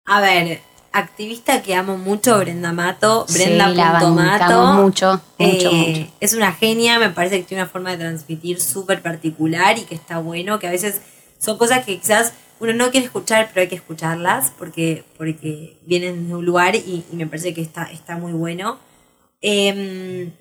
A 0.06 0.22
ver, 0.22 0.62
activista 0.92 1.62
que 1.62 1.76
amo 1.76 1.98
mucho, 1.98 2.38
Brenda 2.40 2.72
Mato, 2.74 3.26
Sí, 3.28 3.34
Brenda 3.36 3.70
la 3.70 3.92
bancamos 3.94 4.16
Mato. 4.24 4.64
mucho, 4.84 5.22
mucho, 5.38 5.70
Eh, 5.70 6.00
mucho. 6.00 6.14
Es 6.20 6.34
una 6.34 6.52
genia, 6.54 7.00
me 7.00 7.10
parece 7.10 7.40
que 7.40 7.46
tiene 7.46 7.64
una 7.64 7.72
forma 7.72 7.92
de 7.92 7.98
transmitir 7.98 8.60
súper 8.62 9.02
particular 9.02 9.78
y 9.78 9.82
que 9.84 9.96
está 9.96 10.20
bueno, 10.20 10.60
que 10.60 10.68
a 10.68 10.72
veces 10.72 11.02
son 11.38 11.58
cosas 11.58 11.86
que 11.86 12.00
quizás 12.00 12.34
uno 12.60 12.74
no 12.74 12.92
quiere 12.92 13.06
escuchar, 13.06 13.50
pero 13.54 13.62
hay 13.62 13.68
que 13.70 13.76
escucharlas 13.76 14.52
porque, 14.58 15.06
porque 15.18 15.78
vienen 15.86 16.28
de 16.28 16.36
un 16.36 16.46
lugar 16.46 16.76
y, 16.76 17.06
y 17.12 17.16
me 17.16 17.26
parece 17.28 17.54
que 17.54 17.62
está, 17.62 17.84
está 17.84 18.18
muy 18.18 18.34
bueno. 18.34 18.78
Em, 19.42 20.32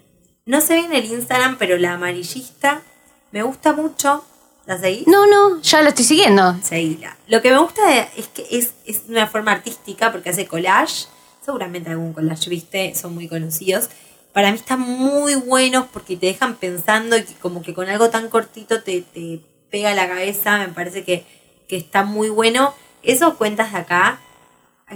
no 0.47 0.61
sé 0.61 0.75
bien 0.77 0.93
el 0.93 1.05
Instagram, 1.05 1.57
pero 1.59 1.77
la 1.79 1.93
amarillista 1.95 2.83
me 3.31 3.43
gusta 3.43 3.73
mucho. 3.73 4.25
¿La 4.69 4.77
seguís? 4.77 5.07
No, 5.07 5.27
no, 5.27 5.63
ya 5.63 5.81
lo 5.81 5.89
estoy 5.89 6.05
siguiendo. 6.05 6.55
Seguila. 6.63 7.17
Lo 7.27 7.41
que 7.41 7.51
me 7.51 7.57
gusta 7.57 8.03
es 8.15 8.29
que 8.29 8.47
es, 8.51 8.75
es 8.85 9.05
una 9.09 9.27
forma 9.27 9.51
artística 9.51 10.13
porque 10.13 10.29
hace 10.29 10.47
collage. 10.47 11.07
Seguramente 11.43 11.89
algún 11.89 12.13
collage 12.13 12.51
viste, 12.51 12.95
son 12.95 13.15
muy 13.15 13.29
conocidos. 13.29 13.89
Para 14.35 14.51
mí 14.51 14.59
están 14.59 14.81
muy 14.81 15.37
buenos 15.37 15.87
porque 15.91 16.19
te 16.19 16.27
dejan 16.27 16.57
pensando 16.57 17.17
y 17.17 17.23
como 17.41 17.63
que 17.63 17.73
con 17.73 17.89
algo 17.89 18.11
tan 18.11 18.29
cortito 18.29 18.83
te, 18.83 19.01
te 19.01 19.41
pega 19.71 19.95
la 19.95 20.07
cabeza. 20.07 20.59
Me 20.59 20.69
parece 20.69 21.03
que, 21.03 21.25
que 21.67 21.79
está 21.79 22.05
muy 22.05 22.29
bueno. 22.29 22.75
Esos 23.03 23.35
cuentas 23.37 23.73
de 23.73 23.79
acá, 23.79 24.21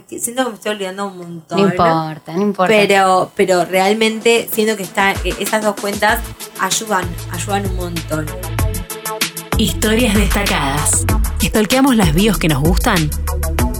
siento 0.06 0.44
que 0.44 0.50
me 0.50 0.56
estoy 0.56 0.72
olvidando 0.72 1.06
un 1.06 1.16
montón. 1.16 1.62
No 1.62 1.68
importa, 1.68 2.32
no 2.34 2.42
importa. 2.42 2.68
Pero, 2.68 3.32
pero 3.34 3.64
realmente 3.64 4.50
siento 4.52 4.76
que 4.76 4.82
está, 4.82 5.12
eh, 5.12 5.34
esas 5.38 5.64
dos 5.64 5.76
cuentas 5.80 6.20
ayudan, 6.60 7.08
ayudan 7.32 7.64
un 7.70 7.76
montón. 7.76 8.26
Historias 9.62 10.16
destacadas. 10.16 11.06
Estolqueamos 11.40 11.94
las 11.94 12.12
bios 12.12 12.36
que 12.36 12.48
nos 12.48 12.60
gustan 12.60 13.08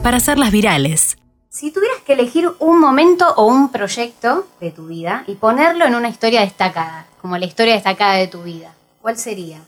para 0.05 0.19
hacerlas 0.19 0.53
virales. 0.53 1.19
Si 1.49 1.73
tuvieras 1.73 1.99
que 2.07 2.13
elegir 2.13 2.49
un 2.61 2.79
momento 2.79 3.35
o 3.35 3.47
un 3.47 3.73
proyecto 3.73 4.47
de 4.61 4.71
tu 4.71 4.87
vida 4.87 5.25
y 5.27 5.35
ponerlo 5.35 5.85
en 5.85 5.97
una 5.97 6.09
historia 6.09 6.43
destacada, 6.43 7.09
como 7.21 7.37
la 7.37 7.47
historia 7.47 7.75
destacada 7.75 8.15
de 8.15 8.29
tu 8.29 8.45
vida, 8.45 8.73
¿cuál 9.01 9.19
sería? 9.19 9.61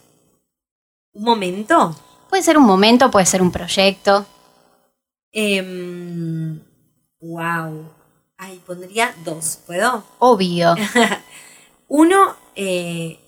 Un 1.11 1.23
momento. 1.23 1.93
Puede 2.29 2.43
ser 2.43 2.57
un 2.57 2.65
momento, 2.65 3.11
puede 3.11 3.25
ser 3.25 3.41
un 3.41 3.51
proyecto. 3.51 4.25
Em, 5.33 6.61
wow. 7.19 7.91
Ay, 8.37 8.63
pondría 8.65 9.13
dos, 9.25 9.59
¿puedo? 9.67 10.05
Obvio. 10.19 10.75
Uno, 11.89 12.37
eh, 12.55 13.19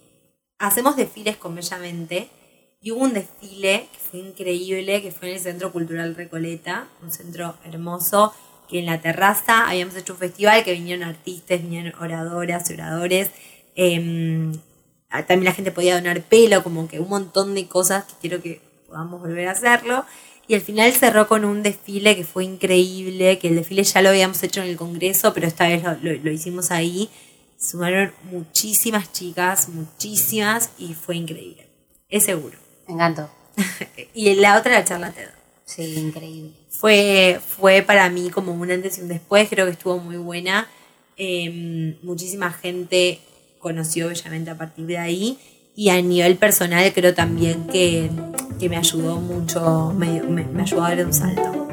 hacemos 0.57 0.95
desfiles 0.95 1.35
con 1.35 1.53
Bellamente 1.53 2.29
Y 2.79 2.91
hubo 2.91 3.01
un 3.01 3.13
desfile 3.13 3.87
que 3.91 3.99
fue 3.99 4.19
increíble, 4.19 5.01
que 5.01 5.11
fue 5.11 5.29
en 5.29 5.35
el 5.35 5.41
Centro 5.41 5.71
Cultural 5.71 6.15
Recoleta, 6.15 6.87
un 7.01 7.11
centro 7.11 7.55
hermoso, 7.65 8.33
que 8.69 8.79
en 8.79 8.85
la 8.85 9.01
terraza 9.01 9.67
habíamos 9.67 9.95
hecho 9.95 10.13
un 10.13 10.19
festival 10.19 10.63
que 10.63 10.73
vinieron 10.73 11.07
artistas, 11.07 11.61
vinieron 11.61 11.93
oradoras, 11.99 12.69
oradores. 12.69 13.31
Em, 13.75 14.53
también 15.09 15.45
la 15.45 15.53
gente 15.53 15.71
podía 15.71 15.95
donar 15.95 16.21
pelo, 16.21 16.63
como 16.63 16.87
que 16.87 16.99
un 16.99 17.09
montón 17.09 17.55
de 17.55 17.67
cosas 17.67 18.05
que 18.05 18.13
quiero 18.21 18.41
que 18.41 18.61
podamos 18.87 19.21
volver 19.21 19.47
a 19.47 19.51
hacerlo. 19.51 20.05
Y 20.47 20.55
al 20.55 20.61
final 20.61 20.93
cerró 20.93 21.27
con 21.27 21.45
un 21.45 21.63
desfile 21.63 22.15
que 22.15 22.23
fue 22.23 22.45
increíble, 22.45 23.39
que 23.39 23.49
el 23.49 23.55
desfile 23.55 23.83
ya 23.83 24.01
lo 24.01 24.09
habíamos 24.09 24.41
hecho 24.43 24.61
en 24.61 24.69
el 24.69 24.77
Congreso, 24.77 25.33
pero 25.33 25.47
esta 25.47 25.67
vez 25.67 25.83
lo, 26.01 26.31
hicimos 26.31 26.71
ahí. 26.71 27.09
Sumaron 27.59 28.13
muchísimas 28.31 29.11
chicas, 29.11 29.67
muchísimas, 29.69 30.71
y 30.77 30.93
fue 30.93 31.17
increíble. 31.17 31.67
Es 32.07 32.23
seguro. 32.23 32.66
Me 32.87 32.93
encantó. 32.93 33.29
y 34.13 34.35
la 34.35 34.57
otra 34.57 34.73
la 34.73 34.85
charla 34.85 35.11
TED. 35.11 35.29
Sí, 35.65 35.95
increíble. 35.97 36.51
Fue, 36.69 37.39
fue 37.45 37.81
para 37.81 38.09
mí 38.09 38.29
como 38.29 38.53
un 38.53 38.71
antes 38.71 38.97
y 38.97 39.01
un 39.01 39.09
después, 39.09 39.49
creo 39.49 39.65
que 39.65 39.73
estuvo 39.73 39.97
muy 39.97 40.17
buena. 40.17 40.67
Em, 41.17 41.95
muchísima 42.03 42.51
gente 42.51 43.19
conoció 43.59 44.07
bellamente 44.07 44.51
a 44.51 44.55
partir 44.55 44.85
de 44.85 44.97
ahí 44.97 45.39
y 45.75 45.89
a 45.89 46.01
nivel 46.01 46.37
personal 46.37 46.93
creo 46.93 47.13
también 47.13 47.67
que, 47.67 48.09
me 48.69 48.77
ayudó 48.77 49.17
mucho, 49.17 49.93
me, 49.95 50.21
me 50.21 50.61
ayudó 50.61 50.85
a 50.85 50.89
dar 50.95 51.05
un 51.05 51.13
salto. 51.13 51.67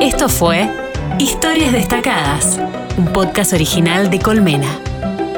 Esto 0.00 0.28
fue 0.28 0.68
Historias 1.18 1.72
Destacadas, 1.72 2.58
un 2.96 3.06
podcast 3.12 3.54
original 3.54 4.10
de 4.10 4.18
Colmena. 4.18 4.78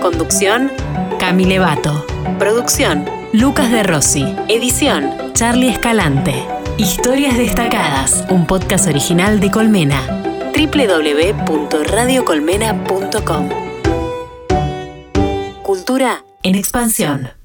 Conducción, 0.03 0.71
Camille 1.19 1.59
Bato. 1.59 2.05
Producción, 2.39 3.18
Lucas 3.33 3.71
de 3.71 3.83
Rossi. 3.83 4.25
Edición, 4.49 5.35
Charlie 5.35 5.69
Escalante. 5.69 6.47
Historias 6.79 7.37
Destacadas, 7.37 8.25
un 8.31 8.47
podcast 8.47 8.87
original 8.87 9.39
de 9.39 9.51
Colmena. 9.51 10.01
www.radiocolmena.com 10.57 13.49
Cultura 15.63 16.25
en 16.43 16.55
expansión. 16.55 17.38